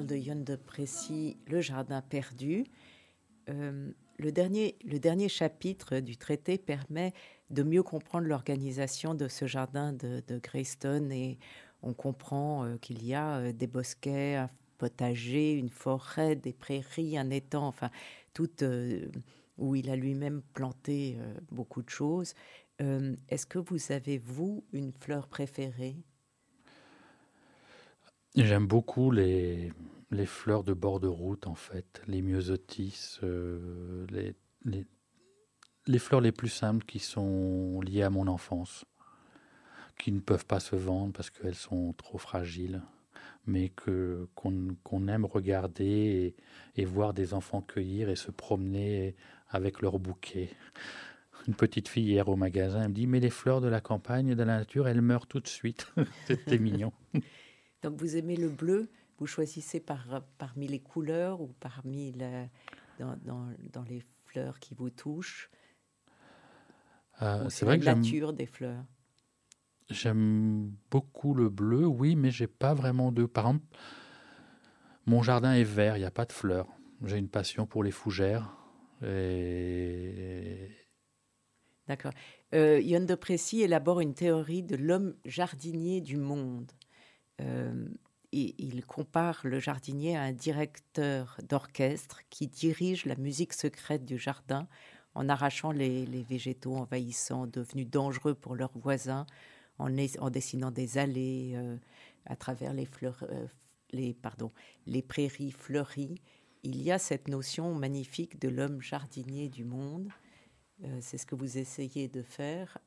De 0.00 0.16
Yon 0.16 0.36
de 0.36 0.56
Précy, 0.56 1.36
Le 1.46 1.60
Jardin 1.60 2.02
perdu. 2.02 2.64
Euh, 3.48 3.90
le, 4.18 4.32
dernier, 4.32 4.76
le 4.84 4.98
dernier 4.98 5.28
chapitre 5.28 6.00
du 6.00 6.16
traité 6.16 6.58
permet 6.58 7.12
de 7.50 7.62
mieux 7.62 7.82
comprendre 7.82 8.26
l'organisation 8.26 9.14
de 9.14 9.28
ce 9.28 9.46
jardin 9.46 9.92
de, 9.92 10.22
de 10.26 10.38
Greystone 10.38 11.10
et 11.12 11.38
on 11.82 11.94
comprend 11.94 12.64
euh, 12.64 12.76
qu'il 12.76 13.04
y 13.04 13.14
a 13.14 13.38
euh, 13.38 13.52
des 13.52 13.66
bosquets, 13.66 14.36
un 14.36 14.50
potager, 14.78 15.52
une 15.52 15.70
forêt, 15.70 16.36
des 16.36 16.52
prairies, 16.52 17.18
un 17.18 17.30
étang, 17.30 17.66
enfin 17.66 17.90
tout 18.32 18.48
où 19.58 19.74
il 19.74 19.90
a 19.90 19.96
lui-même 19.96 20.40
planté 20.54 21.18
beaucoup 21.50 21.82
de 21.82 21.90
choses. 21.90 22.32
Est-ce 22.78 23.44
que 23.44 23.58
vous 23.58 23.92
avez, 23.92 24.16
vous, 24.16 24.64
une 24.72 24.92
fleur 24.92 25.28
préférée? 25.28 25.96
J'aime 28.36 28.66
beaucoup 28.66 29.10
les, 29.10 29.72
les 30.10 30.26
fleurs 30.26 30.62
de 30.62 30.72
bord 30.72 31.00
de 31.00 31.08
route, 31.08 31.46
en 31.46 31.54
fait, 31.54 32.00
les 32.06 32.22
myosotis, 32.22 33.18
euh, 33.22 34.06
les, 34.10 34.34
les, 34.64 34.86
les, 35.86 35.98
fleurs 35.98 36.20
les 36.20 36.30
plus 36.30 36.48
simples 36.48 36.84
qui 36.84 37.00
sont 37.00 37.80
liées 37.80 38.02
à 38.02 38.10
mon 38.10 38.28
enfance, 38.28 38.84
qui 39.98 40.12
ne 40.12 40.20
peuvent 40.20 40.46
pas 40.46 40.60
se 40.60 40.76
vendre 40.76 41.12
parce 41.12 41.30
qu'elles 41.30 41.56
sont 41.56 41.92
trop 41.94 42.18
fragiles, 42.18 42.82
mais 43.46 43.68
que 43.70 44.28
qu'on 44.34 45.08
aime 45.08 45.24
regarder 45.24 46.36
et, 46.76 46.84
voir 46.84 47.14
des 47.14 47.34
enfants 47.34 47.62
cueillir 47.62 48.10
et 48.10 48.16
se 48.16 48.30
promener 48.30 49.16
avec 49.48 49.82
leurs 49.82 49.98
bouquets. 49.98 50.50
Une 51.48 51.54
petite 51.54 51.88
fille 51.88 52.04
hier 52.04 52.28
au 52.28 52.36
magasin, 52.36 52.82
elle 52.82 52.90
me 52.90 52.94
dit 52.94 53.06
Mais 53.06 53.18
les 53.20 53.30
fleurs 53.30 53.60
de 53.60 53.68
la 53.68 53.80
campagne 53.80 54.28
et 54.28 54.34
de 54.34 54.42
la 54.42 54.58
nature, 54.58 54.86
elles 54.86 55.02
meurent 55.02 55.26
tout 55.26 55.40
de 55.40 55.48
suite. 55.48 55.92
C'était 56.26 56.58
mignon. 56.58 56.92
Donc 57.82 57.98
vous 57.98 58.16
aimez 58.16 58.36
le 58.36 58.48
bleu, 58.48 58.90
vous 59.18 59.26
choisissez 59.26 59.80
par, 59.80 60.22
parmi 60.38 60.68
les 60.68 60.80
couleurs 60.80 61.40
ou 61.40 61.48
parmi 61.60 62.12
dans, 62.98 63.18
dans, 63.72 63.82
les 63.88 64.02
fleurs 64.26 64.58
qui 64.58 64.74
vous 64.74 64.90
touchent? 64.90 65.50
Euh, 67.22 67.48
C'est 67.48 67.64
vrai 67.64 67.78
que 67.78 67.84
la 67.84 67.94
nature 67.94 68.32
des 68.32 68.46
fleurs? 68.46 68.84
J'aime 69.90 70.72
beaucoup 70.90 71.34
le 71.34 71.48
bleu, 71.48 71.84
oui, 71.84 72.14
mais 72.14 72.30
j'ai 72.30 72.46
pas 72.46 72.74
vraiment 72.74 73.10
de. 73.10 73.26
Par 73.26 73.46
exemple, 73.46 73.66
mon 75.06 75.22
jardin 75.22 75.54
est 75.54 75.64
vert, 75.64 75.96
il 75.96 76.00
n'y 76.00 76.06
a 76.06 76.12
pas 76.12 76.26
de 76.26 76.32
fleurs. 76.32 76.68
J'ai 77.04 77.18
une 77.18 77.28
passion 77.28 77.66
pour 77.66 77.82
les 77.82 77.90
fougères. 77.90 78.54
Et... 79.02 80.70
D'accord. 81.88 82.12
Euh, 82.54 82.80
Yann 82.80 83.04
de 83.04 83.14
Précy 83.14 83.62
élabore 83.62 84.00
une 84.00 84.14
théorie 84.14 84.62
de 84.62 84.76
l'homme 84.76 85.14
jardinier 85.24 86.00
du 86.00 86.16
monde. 86.16 86.70
Euh, 87.40 87.88
il 88.32 88.84
compare 88.86 89.40
le 89.42 89.58
jardinier 89.58 90.16
à 90.16 90.22
un 90.22 90.32
directeur 90.32 91.40
d'orchestre 91.48 92.20
qui 92.30 92.46
dirige 92.46 93.04
la 93.04 93.16
musique 93.16 93.52
secrète 93.52 94.04
du 94.04 94.18
jardin 94.18 94.68
en 95.14 95.28
arrachant 95.28 95.72
les, 95.72 96.04
végétaux 96.22 96.76
envahissants 96.76 97.48
devenus 97.48 97.88
dangereux 97.88 98.34
pour 98.34 98.54
leurs 98.54 98.76
voisins, 98.78 99.26
en, 99.78 99.90
dessinant 100.30 100.70
des 100.70 100.98
allées 100.98 101.54
euh, 101.56 101.76
à 102.26 102.36
travers 102.36 102.72
les, 102.72 102.86
fleurs, 102.86 103.24
euh, 103.30 103.46
les, 103.92 105.02
prairies 105.02 105.50
fleuries. 105.50 106.20
Il 106.62 106.80
y 106.80 106.92
a 106.92 107.00
cette 107.00 107.26
notion 107.26 107.74
magnifique 107.74 108.40
de 108.40 108.48
l'homme 108.48 108.80
jardinier 108.80 109.48
du 109.48 109.64
monde. 109.64 110.08
C'est 111.00 111.18
ce 111.18 111.26
que 111.26 111.34
vous 111.34 111.58
essayez 111.58 112.08
de 112.08 112.22
faire 112.22 112.78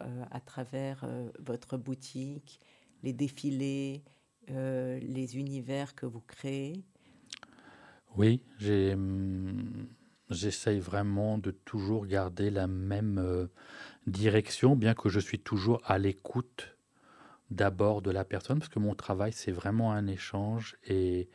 à 0.00 0.40
travers 0.40 1.06
votre 1.38 1.76
boutique, 1.76 2.60
les 3.06 3.12
défilés, 3.12 4.02
euh, 4.50 4.98
les 4.98 5.38
univers 5.38 5.94
que 5.94 6.06
vous 6.06 6.20
créez? 6.20 6.84
Oui, 8.16 8.42
hum, 8.92 9.86
j'essaye 10.28 10.80
vraiment 10.80 11.38
de 11.38 11.52
toujours 11.52 12.06
garder 12.06 12.50
la 12.50 12.66
même 12.66 13.18
euh, 13.18 13.46
direction, 14.08 14.74
bien 14.74 14.94
que 14.94 15.08
je 15.08 15.20
suis 15.20 15.38
toujours 15.38 15.80
à 15.84 15.98
l'écoute 15.98 16.76
d'abord 17.50 18.02
de 18.02 18.10
la 18.10 18.24
personne, 18.24 18.58
parce 18.58 18.70
que 18.70 18.80
mon 18.80 18.96
travail, 18.96 19.32
c'est 19.32 19.52
vraiment 19.52 19.92
un 19.92 20.08
échange 20.08 20.76
et 20.84 21.28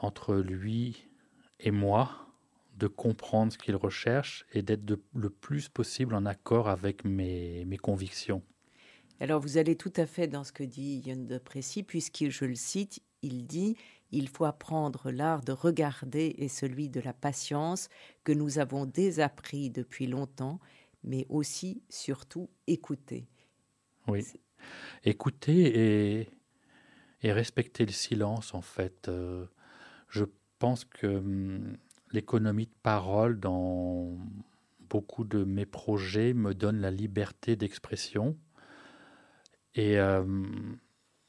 entre 0.00 0.34
lui 0.34 1.06
et 1.60 1.70
moi, 1.70 2.26
de 2.76 2.88
comprendre 2.88 3.52
ce 3.52 3.56
qu'il 3.58 3.76
recherche 3.76 4.44
et 4.52 4.62
d'être 4.62 4.98
le 5.14 5.30
plus 5.30 5.68
possible 5.68 6.14
en 6.16 6.26
accord 6.26 6.68
avec 6.68 7.04
mes 7.04 7.78
convictions. 7.80 8.42
Alors 9.20 9.40
vous 9.40 9.56
allez 9.56 9.76
tout 9.76 9.92
à 9.96 10.06
fait 10.06 10.28
dans 10.28 10.44
ce 10.44 10.52
que 10.52 10.62
dit 10.62 11.02
Yann 11.06 11.26
de 11.26 11.38
Précy, 11.38 11.82
puisque 11.82 12.28
je 12.28 12.44
le 12.44 12.54
cite, 12.54 13.02
il 13.22 13.46
dit 13.46 13.76
Il 14.12 14.28
faut 14.28 14.44
apprendre 14.44 15.10
l'art 15.10 15.42
de 15.42 15.52
regarder 15.52 16.34
et 16.38 16.48
celui 16.48 16.88
de 16.88 17.00
la 17.00 17.12
patience 17.12 17.88
que 18.24 18.32
nous 18.32 18.58
avons 18.58 18.84
désappris 18.84 19.70
depuis 19.70 20.06
longtemps, 20.06 20.60
mais 21.02 21.26
aussi, 21.28 21.82
surtout, 21.88 22.50
écouter. 22.66 23.26
Oui. 24.06 24.24
Écouter 25.04 26.20
et, 26.20 26.28
et 27.22 27.32
respecter 27.32 27.86
le 27.86 27.92
silence, 27.92 28.54
en 28.54 28.62
fait. 28.62 29.08
Euh, 29.08 29.46
je 30.08 30.24
pense 30.58 30.84
que 30.84 31.06
hum, 31.06 31.76
l'économie 32.12 32.66
de 32.66 32.74
parole 32.82 33.40
dans 33.40 34.18
beaucoup 34.88 35.24
de 35.24 35.42
mes 35.44 35.66
projets 35.66 36.34
me 36.34 36.54
donne 36.54 36.80
la 36.80 36.90
liberté 36.90 37.56
d'expression. 37.56 38.36
Et 39.76 39.98
euh, 39.98 40.24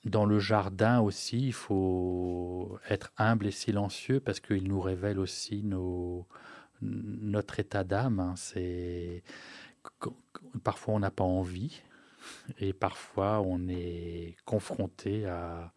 dans 0.06 0.26
le 0.26 0.40
jardin 0.40 1.02
aussi, 1.02 1.48
il 1.48 1.54
faut 1.54 2.80
être 2.90 3.12
humble 3.18 3.48
et 3.48 3.52
silencieux 3.52 4.20
parce 4.20 4.40
qu'il 4.40 4.64
nous 4.68 4.82
révèle 4.82 5.20
aussi 5.20 5.64
nos, 5.64 6.26
notre 6.82 7.60
état 7.60 7.84
d'âme. 7.84 8.20
hein. 8.20 8.34
C'est 8.36 9.24
parfois 10.64 10.96
on 10.96 11.00
n'a 11.00 11.12
pas 11.12 11.24
envie 11.24 11.82
et 12.60 12.74
parfois 12.74 13.42
on 13.42 13.68
est 13.68 14.36
confronté 14.46 15.26
à, 15.26 15.74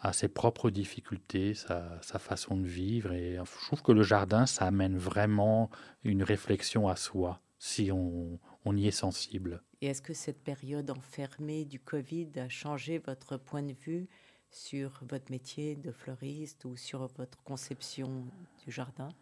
à 0.00 0.12
ses 0.12 0.28
propres 0.28 0.70
difficultés, 0.70 1.54
sa, 1.54 1.98
sa 2.02 2.18
façon 2.18 2.56
de 2.56 2.66
vivre. 2.66 3.12
Et 3.12 3.36
je 3.36 3.66
trouve 3.66 3.82
que 3.82 3.92
le 3.92 4.02
jardin, 4.02 4.46
ça 4.46 4.66
amène 4.66 4.96
vraiment 4.96 5.70
une 6.04 6.22
réflexion 6.22 6.88
à 6.88 6.96
soi, 6.96 7.40
si 7.58 7.90
on, 7.90 8.38
on 8.64 8.76
y 8.76 8.86
est 8.86 8.90
sensible. 8.90 9.62
Et 9.80 9.86
est-ce 9.88 10.02
que 10.02 10.14
cette 10.14 10.42
période 10.42 10.90
enfermée 10.90 11.64
du 11.64 11.78
Covid 11.78 12.30
a 12.36 12.48
changé 12.48 12.98
votre 12.98 13.36
point 13.36 13.62
de 13.62 13.72
vue 13.72 14.08
sur 14.50 15.00
votre 15.08 15.30
métier 15.30 15.76
de 15.76 15.92
fleuriste 15.92 16.64
ou 16.64 16.76
sur 16.76 17.06
votre 17.16 17.42
conception 17.44 18.26
du 18.64 18.70
jardin 18.72 19.14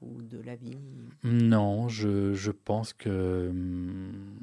ou 0.00 0.22
de 0.22 0.40
la 0.40 0.56
vie? 0.56 0.78
Non, 1.24 1.88
je, 1.88 2.32
je 2.34 2.50
pense 2.50 2.92
que 2.92 3.48
hum, 3.50 4.40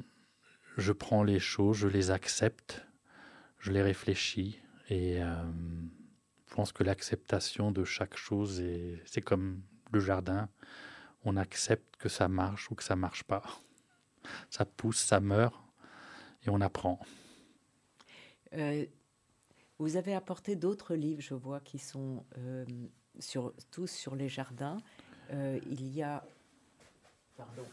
je 0.76 0.92
prends 0.92 1.24
les 1.24 1.38
choses, 1.40 1.76
je 1.78 1.88
les 1.88 2.10
accepte, 2.10 2.86
je 3.60 3.72
les 3.72 3.82
réfléchis 3.82 4.60
et 4.90 5.22
euh, 5.22 5.34
je 6.48 6.54
pense 6.54 6.72
que 6.72 6.84
l'acceptation 6.84 7.70
de 7.72 7.84
chaque 7.84 8.16
chose, 8.16 8.60
est- 8.60 9.02
c'est 9.06 9.20
comme 9.22 9.62
le 9.92 10.00
jardin, 10.00 10.48
on 11.24 11.36
accepte 11.36 11.96
que 11.96 12.08
ça 12.08 12.28
marche 12.28 12.70
ou 12.70 12.74
que 12.74 12.84
ça 12.84 12.96
marche 12.96 13.24
pas. 13.24 13.44
Ça 14.50 14.64
pousse, 14.64 14.98
ça 14.98 15.20
meurt 15.20 15.54
et 16.44 16.50
on 16.50 16.60
apprend. 16.60 16.98
Euh, 18.54 18.84
vous 19.78 19.96
avez 19.96 20.14
apporté 20.14 20.56
d'autres 20.56 20.94
livres, 20.94 21.20
je 21.20 21.34
vois, 21.34 21.60
qui 21.60 21.78
sont 21.78 22.24
euh, 22.38 22.64
sur, 23.18 23.52
tous 23.70 23.88
sur 23.90 24.14
les 24.16 24.28
jardins. 24.28 24.78
Euh, 25.32 25.58
il 25.68 25.88
y 25.88 26.02
a, 26.02 26.24
pardon, 27.36 27.64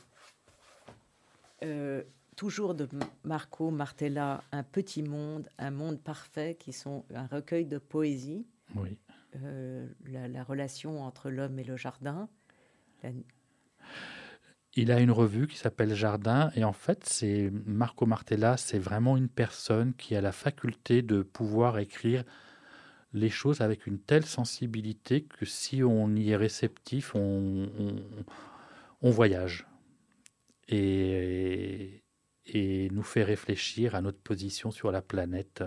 toujours 2.35 2.73
de 2.75 2.89
Marco 3.23 3.69
Martella, 3.71 4.43
Un 4.51 4.63
petit 4.63 5.03
monde, 5.03 5.47
un 5.57 5.71
monde 5.71 6.01
parfait, 6.01 6.55
qui 6.59 6.73
sont 6.73 7.05
un 7.13 7.27
recueil 7.27 7.65
de 7.65 7.77
poésie, 7.77 8.45
Oui. 8.75 8.97
la, 10.05 10.27
la 10.27 10.43
relation 10.43 11.03
entre 11.03 11.29
l'homme 11.29 11.57
et 11.59 11.63
le 11.63 11.77
jardin. 11.77 12.27
La- 13.03 13.11
Il 14.75 14.91
a 14.91 14.99
une 14.99 15.11
revue 15.11 15.47
qui 15.47 15.57
s'appelle 15.57 15.93
Jardin 15.93 16.51
et 16.55 16.63
en 16.63 16.73
fait, 16.73 17.05
c'est 17.05 17.51
Marco 17.65 18.07
Martella, 18.07 18.57
c'est 18.57 18.79
vraiment 18.79 19.17
une 19.17 19.29
personne 19.29 19.93
qui 19.93 20.15
a 20.15 20.21
la 20.21 20.31
faculté 20.31 21.03
de 21.03 21.21
pouvoir 21.21 21.77
écrire 21.77 22.23
les 23.13 23.29
choses 23.29 23.61
avec 23.61 23.85
une 23.85 23.99
telle 23.99 24.25
sensibilité 24.25 25.23
que 25.23 25.45
si 25.45 25.83
on 25.83 26.15
y 26.15 26.31
est 26.31 26.35
réceptif, 26.35 27.13
on, 27.13 27.69
voyage 29.01 29.67
et, 30.67 32.01
nous 32.91 33.03
fait 33.03 33.23
réfléchir 33.23 33.93
à 33.93 34.01
notre 34.01 34.19
position 34.19 34.71
sur 34.71 34.91
la 34.91 35.01
planète. 35.01 35.63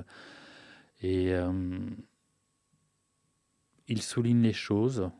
Et 1.00 1.32
euh, 1.32 1.78
il 3.86 4.02
souligne 4.02 4.42
les 4.42 4.52
choses. 4.52 5.10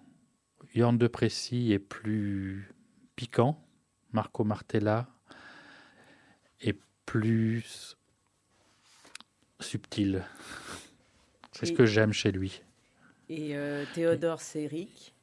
Jorn 0.74 0.98
de 0.98 1.06
Précy 1.06 1.72
est 1.72 1.78
plus 1.78 2.72
piquant. 3.14 3.65
Marco 4.12 4.44
Martella 4.44 5.06
est 6.60 6.78
plus 7.04 7.96
subtil. 9.60 10.24
C'est 11.52 11.66
ce 11.66 11.72
que 11.72 11.86
j'aime 11.86 12.12
chez 12.12 12.32
lui. 12.32 12.62
Et 13.28 13.56
euh, 13.56 13.84
Théodore 13.94 14.40
Séric, 14.40 15.14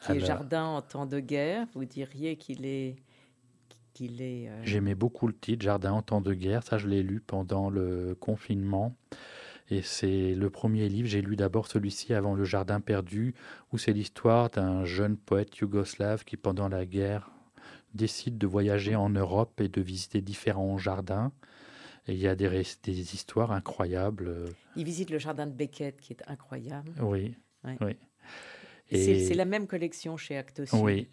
qui 0.00 0.12
est 0.12 0.20
jardin 0.20 0.64
en 0.64 0.82
temps 0.82 1.06
de 1.06 1.18
guerre, 1.20 1.66
vous 1.74 1.84
diriez 1.84 2.36
qu'il 2.36 2.64
est, 2.66 2.96
qu'il 3.94 4.20
est. 4.22 4.48
euh, 4.48 4.60
J'aimais 4.64 4.94
beaucoup 4.94 5.26
le 5.26 5.34
titre 5.34 5.64
Jardin 5.64 5.92
en 5.92 6.02
temps 6.02 6.20
de 6.20 6.34
guerre. 6.34 6.62
Ça, 6.62 6.78
je 6.78 6.86
l'ai 6.86 7.02
lu 7.02 7.20
pendant 7.20 7.70
le 7.70 8.14
confinement. 8.20 8.94
Et 9.70 9.80
c'est 9.80 10.34
le 10.34 10.50
premier 10.50 10.88
livre. 10.90 11.08
J'ai 11.08 11.22
lu 11.22 11.36
d'abord 11.36 11.66
celui-ci 11.66 12.12
avant 12.12 12.34
Le 12.34 12.44
Jardin 12.44 12.80
perdu, 12.80 13.34
où 13.72 13.78
c'est 13.78 13.94
l'histoire 13.94 14.50
d'un 14.50 14.84
jeune 14.84 15.16
poète 15.16 15.56
yougoslave 15.56 16.24
qui, 16.24 16.36
pendant 16.36 16.68
la 16.68 16.84
guerre, 16.84 17.30
décide 17.94 18.38
de 18.38 18.46
voyager 18.46 18.94
en 18.96 19.08
Europe 19.10 19.60
et 19.60 19.68
de 19.68 19.80
visiter 19.80 20.20
différents 20.20 20.78
jardins. 20.78 21.32
Et 22.06 22.12
il 22.12 22.18
y 22.18 22.28
a 22.28 22.34
des, 22.34 22.60
histoires 23.14 23.52
incroyables. 23.52 24.46
Il 24.76 24.84
visite 24.84 25.10
le 25.10 25.18
jardin 25.18 25.46
de 25.46 25.52
Beckett, 25.52 26.00
qui 26.00 26.12
est 26.12 26.22
incroyable. 26.26 26.92
Oui. 27.00 27.34
Ouais. 27.64 27.76
oui. 27.80 27.96
C'est 28.90 28.98
Et- 28.98 29.24
c'est 29.26 29.34
la 29.34 29.46
même 29.46 29.66
collection 29.66 30.16
chez 30.16 30.36
Actes 30.36 30.66
Sud. 30.66 30.78
Oui. 30.82 31.08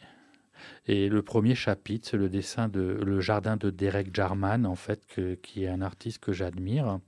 Et 0.88 1.08
le 1.08 1.22
premier 1.22 1.56
chapitre, 1.56 2.10
c'est 2.10 2.18
le 2.18 2.30
dessin 2.30 2.68
de 2.68 2.82
le 2.82 3.22
jardin 3.22 3.56
de 3.56 3.70
Derek 3.70 4.14
Jarman, 4.14 4.66
en 4.66 4.76
fait, 4.76 5.06
que- 5.08 5.36
qui 5.36 5.64
est 5.64 5.70
un 5.70 5.82
artiste 5.82 6.20
que 6.20 6.34
j'admire. 6.34 7.00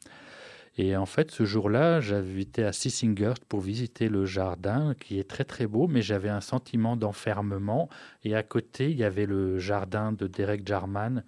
Et 0.78 0.98
en 0.98 1.06
fait, 1.06 1.30
ce 1.30 1.46
jour-là, 1.46 2.00
été 2.38 2.64
à 2.64 2.74
Sissinghurst 2.74 3.46
pour 3.46 3.62
visiter 3.62 4.10
le 4.10 4.26
jardin, 4.26 4.96
qui 5.00 5.20
est 5.20 5.30
très 5.30 5.44
très 5.44 5.68
beau, 5.68 5.88
mais 5.88 6.02
j'avais 6.02 6.30
un 6.30 6.42
sentiment 6.42 6.98
d'enfermement. 6.98 7.90
Et 8.24 8.36
à 8.36 8.42
côté, 8.42 8.90
il 8.90 8.98
y 8.98 9.04
avait 9.04 9.28
le 9.28 9.60
jardin 9.60 10.12
de 10.12 10.26
Derek 10.26 10.66
Jarman, 10.66 11.24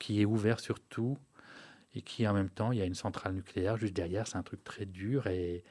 qui 0.00 0.20
est 0.20 0.24
ouvert 0.24 0.58
sur 0.58 0.80
tout, 0.80 1.16
et 1.94 2.02
qui 2.02 2.26
en 2.26 2.34
même 2.34 2.50
temps, 2.50 2.72
il 2.72 2.78
y 2.78 2.82
a 2.82 2.84
une 2.84 2.94
centrale 2.94 3.34
nucléaire 3.34 3.76
juste 3.76 3.94
derrière. 3.94 4.26
C'est 4.26 4.38
un 4.38 4.42
truc 4.42 4.64
très 4.64 4.86
dur. 4.86 5.28
Et 5.28 5.62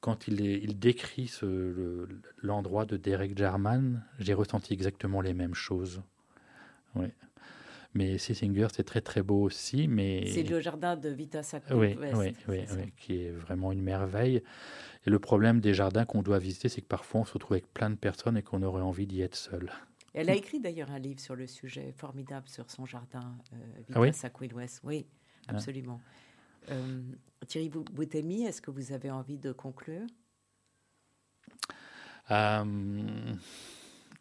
quand 0.00 0.26
il, 0.26 0.78
décrit 0.80 1.32
l'endroit 2.42 2.86
de 2.86 2.96
Derek 2.96 3.38
Jarman, 3.38 4.04
j'ai 4.18 4.34
ressenti 4.34 4.72
exactement 4.72 5.20
les 5.20 5.34
mêmes 5.34 5.54
choses. 5.54 6.02
Mais 7.94 8.18
Sissinger, 8.18 8.68
c'est 8.72 8.84
très 8.84 9.00
très 9.00 9.22
beau 9.22 9.42
aussi, 9.42 9.88
mais 9.88 10.26
C'est 10.26 10.42
le 10.42 10.60
jardin 10.60 10.96
de 10.96 11.08
Vita 11.08 11.42
Sacco 11.42 11.74
oui, 11.74 11.96
oui, 12.12 12.34
oui, 12.48 12.92
qui 12.96 13.22
est 13.22 13.30
vraiment 13.30 13.72
une 13.72 13.82
merveille. 13.82 14.42
Et 15.06 15.10
le 15.10 15.18
problème 15.18 15.60
des 15.60 15.72
jardins 15.74 16.04
qu'on 16.04 16.22
doit 16.22 16.38
visiter, 16.38 16.68
c'est 16.68 16.82
que 16.82 16.86
parfois 16.86 17.22
on 17.22 17.24
se 17.24 17.32
retrouve 17.32 17.54
avec 17.54 17.72
plein 17.72 17.88
de 17.90 17.96
personnes 17.96 18.36
et 18.36 18.42
qu'on 18.42 18.62
aurait 18.62 18.82
envie 18.82 19.06
d'y 19.06 19.22
être 19.22 19.36
seul. 19.36 19.72
Elle 20.12 20.28
a 20.30 20.34
écrit 20.34 20.60
d'ailleurs 20.60 20.90
un 20.90 20.98
livre 20.98 21.20
sur 21.20 21.34
le 21.34 21.46
sujet 21.46 21.92
formidable 21.96 22.48
sur 22.48 22.70
son 22.70 22.84
jardin, 22.86 23.36
euh, 23.52 23.56
Vita 23.78 23.92
Ah 23.94 24.00
oui 24.00 24.12
Sacco 24.12 24.44
West. 24.54 24.80
Oui, 24.84 25.06
Ah. 25.46 25.52
absolument. 25.52 26.00
Euh, 26.70 27.00
Thierry 27.46 27.70
Bou- 27.70 27.84
Boutemi, 27.84 28.44
est-ce 28.44 28.60
que 28.60 28.70
vous 28.70 28.92
avez 28.92 29.10
envie 29.10 29.38
de 29.38 29.52
conclure? 29.52 30.06
Euh, 32.30 33.34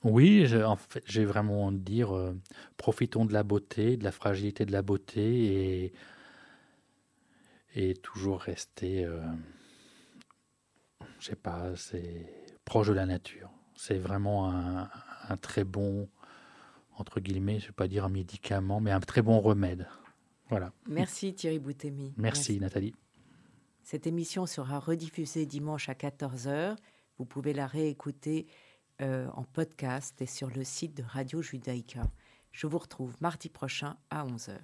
oui, 0.03 0.45
je- 0.47 0.57
en 0.63 0.75
fait, 0.75 1.03
j'ai 1.05 1.25
vraiment 1.25 1.65
envie 1.65 1.77
de 1.77 1.83
dire, 1.83 2.15
euh, 2.15 2.33
profitons 2.77 3.25
de 3.25 3.33
la 3.33 3.43
beauté, 3.43 3.97
de 3.97 4.03
la 4.03 4.11
fragilité 4.11 4.65
de 4.65 4.71
la 4.71 4.81
beauté 4.81 5.83
et, 5.85 5.93
et 7.75 7.93
toujours 7.95 8.39
rester, 8.41 9.05
euh, 9.05 9.21
je 11.19 11.25
sais 11.27 11.35
pas, 11.35 11.75
c'est 11.75 12.25
proche 12.65 12.87
de 12.87 12.93
la 12.93 13.05
nature. 13.05 13.49
C'est 13.75 13.97
vraiment 13.97 14.49
un, 14.51 14.89
un 15.29 15.37
très 15.37 15.63
bon 15.63 16.07
entre 16.99 17.19
guillemets, 17.19 17.59
je 17.59 17.65
ne 17.65 17.67
vais 17.67 17.73
pas 17.75 17.87
dire 17.87 18.05
un 18.05 18.09
médicament, 18.09 18.79
mais 18.79 18.89
un 18.91 18.99
très 18.99 19.21
bon 19.21 19.39
remède. 19.39 19.87
Voilà. 20.49 20.71
Merci 20.87 21.35
Thierry 21.35 21.59
Boutemi. 21.59 22.11
Merci, 22.17 22.59
Nathalie. 22.59 22.95
Cette 23.83 24.07
émission 24.07 24.47
sera 24.47 24.79
rediffusée 24.79 25.45
dimanche 25.45 25.89
à 25.89 25.93
14h. 25.93 26.75
Vous 27.19 27.25
pouvez 27.25 27.53
la 27.53 27.67
réécouter 27.67 28.47
euh, 29.01 29.27
en 29.33 29.43
podcast 29.43 30.21
et 30.21 30.25
sur 30.25 30.49
le 30.49 30.63
site 30.63 30.95
de 30.95 31.03
Radio 31.03 31.41
Judaïka. 31.41 32.03
Je 32.51 32.67
vous 32.67 32.79
retrouve 32.79 33.15
mardi 33.21 33.49
prochain 33.49 33.97
à 34.09 34.25
11h. 34.25 34.57